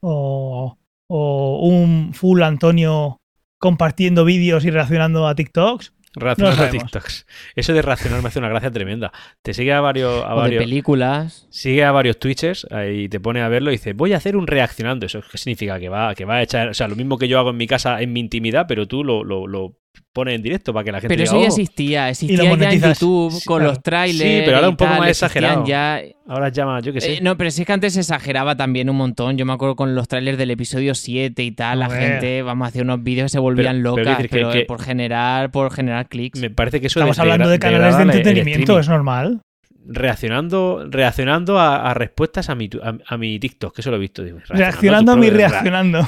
[0.00, 3.18] o, o un full Antonio
[3.58, 5.92] compartiendo vídeos y reaccionando a TikToks.
[6.14, 6.70] Reaccionando a.
[6.70, 7.26] TikToks.
[7.54, 9.12] Eso de reaccionar me hace una gracia tremenda.
[9.42, 11.46] Te sigue a varios, a O de películas.
[11.50, 14.36] sigue a varios Twitchers eh, y te pone a verlo y dice, voy a hacer
[14.36, 15.04] un reaccionando.
[15.04, 15.78] ¿Eso qué significa?
[15.78, 17.66] Que va, que va a echar, o sea, lo mismo que yo hago en mi
[17.66, 19.76] casa en mi intimidad, pero tú lo, lo, lo
[20.12, 21.46] pones en directo para que la gente Pero diga, eso ya "Oh".
[21.60, 22.80] existía, existía ya en.
[22.82, 23.70] YouTube Sí, con claro.
[23.72, 24.18] los trailers.
[24.30, 25.64] Sí, pero ahora y un poco tal, más exagerado.
[25.66, 26.00] Ya...
[26.28, 27.14] Ahora llama, yo qué sé.
[27.14, 29.36] Eh, no, pero es que antes se exageraba también un montón.
[29.36, 32.68] Yo me acuerdo con los trailers del episodio 7 y tal, la gente, vamos a
[32.68, 36.08] hacer unos vídeos que se volvían Pero- pero locas, pero que- por generar, por generar
[36.08, 36.40] clics.
[36.40, 39.40] Me parece que eso Estamos de- hablando de canales de entretenimiento, es normal.
[39.88, 43.96] Reaccionando reaccionando a, a respuestas a mi, tu- a, a mi TikTok, que eso lo
[43.96, 44.22] he visto.
[44.24, 46.06] digo, Reaccionando a mi reaccionando.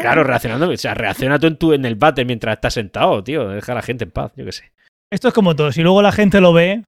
[0.00, 0.68] Claro, reaccionando.
[0.70, 3.48] O sea, reacciona tú en, tu, en el váter mientras estás sentado, tío.
[3.48, 4.72] Deja a la gente en paz, yo qué sé.
[5.10, 5.72] Esto es como todo.
[5.72, 6.84] Si luego la gente lo ve,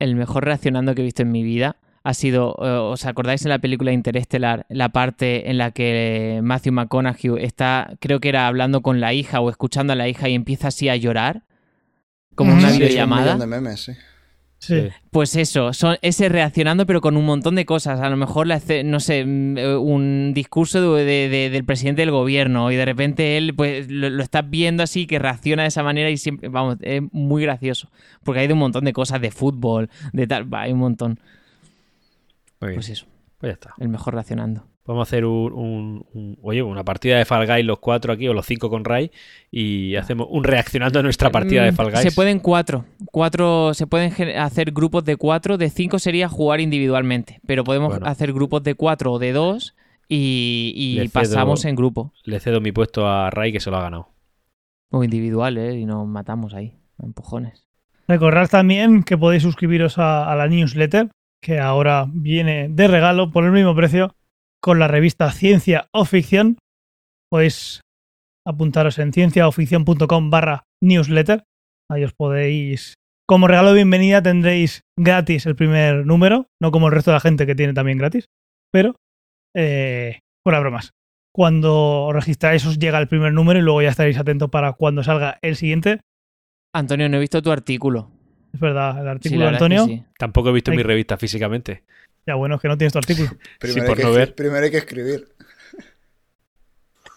[0.00, 1.76] El mejor reaccionando que he visto en mi vida
[2.06, 6.74] ha sido, eh, ¿os acordáis en la película Interestelar, la parte en la que Matthew
[6.74, 10.34] McConaughey está, creo que era hablando con la hija o escuchando a la hija y
[10.34, 11.42] empieza así a llorar?
[12.34, 13.22] Como Mm, una sí, un videollamada.
[13.34, 13.92] millón de memes, sí.
[14.66, 14.88] Sí.
[15.10, 18.00] Pues eso, son ese reaccionando, pero con un montón de cosas.
[18.00, 21.64] A lo mejor, le hace, no sé, mm, eh, un discurso de- de- de- del
[21.64, 25.62] presidente del gobierno y de repente él, pues lo, lo estás viendo así, que reacciona
[25.62, 27.88] de esa manera y siempre, vamos, es muy gracioso.
[28.24, 31.20] Porque hay de un montón de cosas, de fútbol, de tal, va, hay un montón.
[32.74, 33.06] Pues eso,
[33.38, 33.74] pues ya está.
[33.78, 34.66] el mejor reaccionando.
[34.86, 38.28] Vamos a hacer un, un- un- oye, una partida de Fall Guys los cuatro aquí
[38.28, 39.10] o los cinco con Ray
[39.50, 42.00] y hacemos un reaccionando a nuestra partida de Mm, Fall Guys.
[42.02, 42.84] Se pueden cuatro.
[43.06, 45.56] Cuatro, se pueden hacer grupos de cuatro.
[45.56, 47.40] De cinco sería jugar individualmente.
[47.46, 48.06] Pero podemos Bueno.
[48.06, 49.74] hacer grupos de cuatro o de dos
[50.06, 52.12] y, y Le cedo- pasamos en grupo.
[52.24, 54.08] Le cedo mi puesto a Ray que se lo ha ganado.
[54.90, 57.66] O individuales y nos matamos ahí, a empujones.
[58.06, 61.08] Recordad también que podéis suscribiros a, a la newsletter,
[61.40, 64.14] que ahora viene de regalo por el mismo precio
[64.64, 66.56] con la revista Ciencia o Ficción.
[67.30, 67.82] Podéis
[68.46, 71.44] apuntaros en cienciaoficción.com barra newsletter.
[71.90, 72.94] Ahí os podéis...
[73.28, 77.20] Como regalo de bienvenida tendréis gratis el primer número, no como el resto de la
[77.20, 78.24] gente que tiene también gratis,
[78.72, 78.96] pero
[79.54, 80.92] eh, fuera bromas.
[81.34, 85.02] Cuando os registráis os llega el primer número y luego ya estaréis atentos para cuando
[85.02, 86.00] salga el siguiente.
[86.74, 88.10] Antonio, no he visto tu artículo.
[88.54, 90.04] Es verdad, el artículo de verdad es que Antonio.
[90.04, 90.04] sí.
[90.18, 91.84] Tampoco he visto mi revista físicamente.
[92.26, 93.28] Ya bueno, es que no tienes tu artículo.
[93.60, 94.34] Primero, por hay que, no escri- ver.
[94.34, 95.28] primero hay que escribir.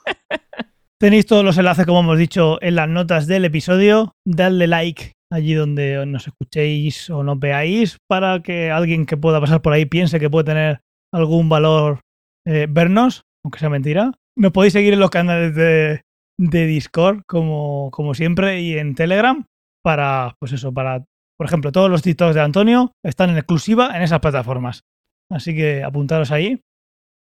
[0.99, 4.13] Tenéis todos los enlaces, como hemos dicho, en las notas del episodio.
[4.25, 9.61] Dadle like allí donde nos escuchéis o nos veáis para que alguien que pueda pasar
[9.61, 10.79] por ahí piense que puede tener
[11.13, 11.99] algún valor
[12.47, 14.11] eh, vernos, aunque sea mentira.
[14.35, 16.01] Nos podéis seguir en los canales de,
[16.39, 19.45] de Discord, como, como siempre, y en Telegram
[19.83, 21.03] para, pues eso, para,
[21.37, 24.81] por ejemplo, todos los TikToks de Antonio están en exclusiva en esas plataformas.
[25.29, 26.61] Así que apuntaros ahí.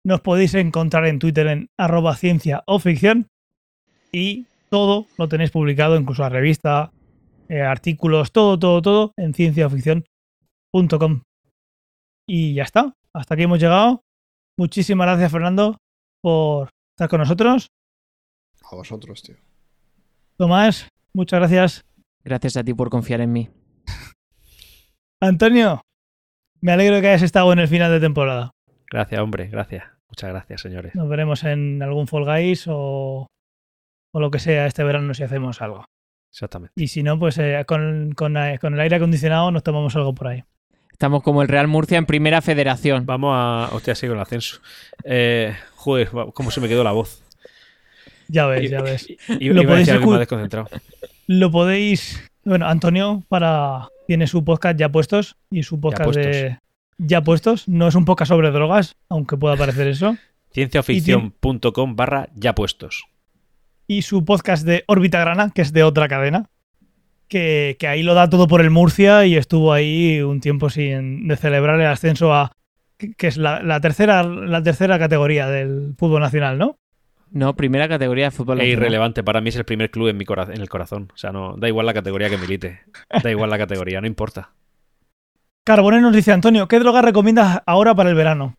[0.04, 3.28] Nos podéis encontrar en Twitter en arroba ciencia o ficción.
[4.10, 6.92] Y todo lo tenéis publicado, incluso la revista,
[7.48, 11.22] eh, artículos, todo, todo, todo en cienciaficción.com.
[12.26, 12.94] Y ya está.
[13.14, 14.02] Hasta aquí hemos llegado.
[14.58, 15.78] Muchísimas gracias, Fernando,
[16.22, 17.68] por estar con nosotros.
[18.70, 19.36] A vosotros, tío.
[20.36, 21.84] Tomás, muchas gracias.
[22.24, 23.50] Gracias a ti por confiar en mí.
[25.20, 25.82] Antonio,
[26.62, 28.50] me alegro de que hayas estado en el final de temporada.
[28.90, 29.84] Gracias, hombre, gracias.
[30.08, 30.94] Muchas gracias, señores.
[30.94, 33.26] Nos veremos en algún Fall Guys o,
[34.14, 35.84] o lo que sea este verano si hacemos algo.
[36.30, 36.72] Exactamente.
[36.76, 40.14] Y si no, pues eh, con, con, eh, con el aire acondicionado nos tomamos algo
[40.14, 40.44] por ahí.
[40.90, 43.06] Estamos como el Real Murcia en primera federación.
[43.06, 43.68] Vamos a.
[43.72, 44.60] Hostia, sigo el ascenso.
[45.04, 47.22] Eh, joder, cómo se me quedó la voz.
[48.28, 49.08] Ya ves, ya ves.
[49.10, 50.68] I- Lo Iba a podéis decir algo escu- más desconcentrado.
[51.26, 52.30] Lo podéis.
[52.44, 56.58] Bueno, Antonio para tiene su podcast ya puestos y su podcast de
[56.98, 57.66] ya puestos.
[57.66, 60.18] No es un podcast sobre drogas, aunque pueda parecer eso.
[60.52, 63.06] Cienciaoficción.com barra ya puestos.
[63.86, 66.50] Y su podcast de Órbita Grana, que es de otra cadena.
[67.26, 71.26] Que, que ahí lo da todo por el Murcia y estuvo ahí un tiempo sin
[71.26, 72.52] de celebrar el ascenso a.
[72.98, 76.76] que que es la, la tercera, la tercera categoría del fútbol nacional, ¿no?
[77.32, 78.60] No, primera categoría de fútbol.
[78.60, 79.22] Es irrelevante.
[79.24, 81.10] Para mí es el primer club en, mi cora- en el corazón.
[81.14, 82.80] O sea, no da igual la categoría que milite.
[83.22, 84.50] Da igual la categoría, no importa.
[85.64, 88.56] Carbonell nos dice Antonio, ¿qué droga recomiendas ahora para el verano?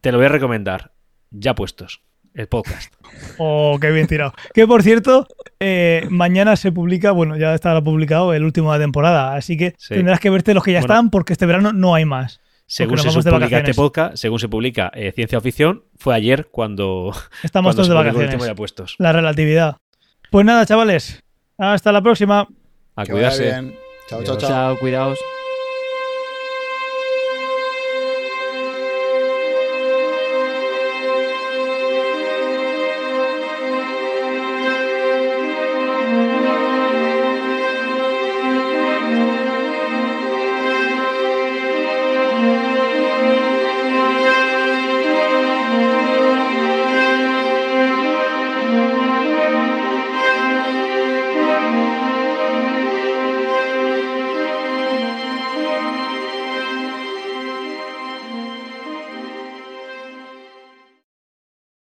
[0.00, 0.92] Te lo voy a recomendar.
[1.30, 2.00] Ya puestos.
[2.32, 2.94] El podcast.
[3.38, 4.32] Oh, qué bien tirado.
[4.54, 5.26] Que por cierto,
[5.58, 9.74] eh, mañana se publica, bueno, ya estará publicado el último de la temporada, así que
[9.78, 9.94] Sí.
[9.94, 10.94] tendrás que verte los que ya Bueno.
[10.94, 12.40] están porque este verano no hay más.
[12.70, 17.12] Según se publica este podcast, según se publica eh, Ciencia o Ficción, fue ayer cuando,
[17.42, 18.54] Estamos cuando todos se de vacaciones.
[18.56, 18.94] puestos.
[18.98, 19.78] La relatividad.
[20.30, 21.20] Pues nada, chavales.
[21.58, 22.46] Hasta la próxima.
[22.94, 23.74] A Que cuidarse.
[24.08, 24.48] Chao, chao, chao.
[24.48, 25.18] Chao, cuidaos.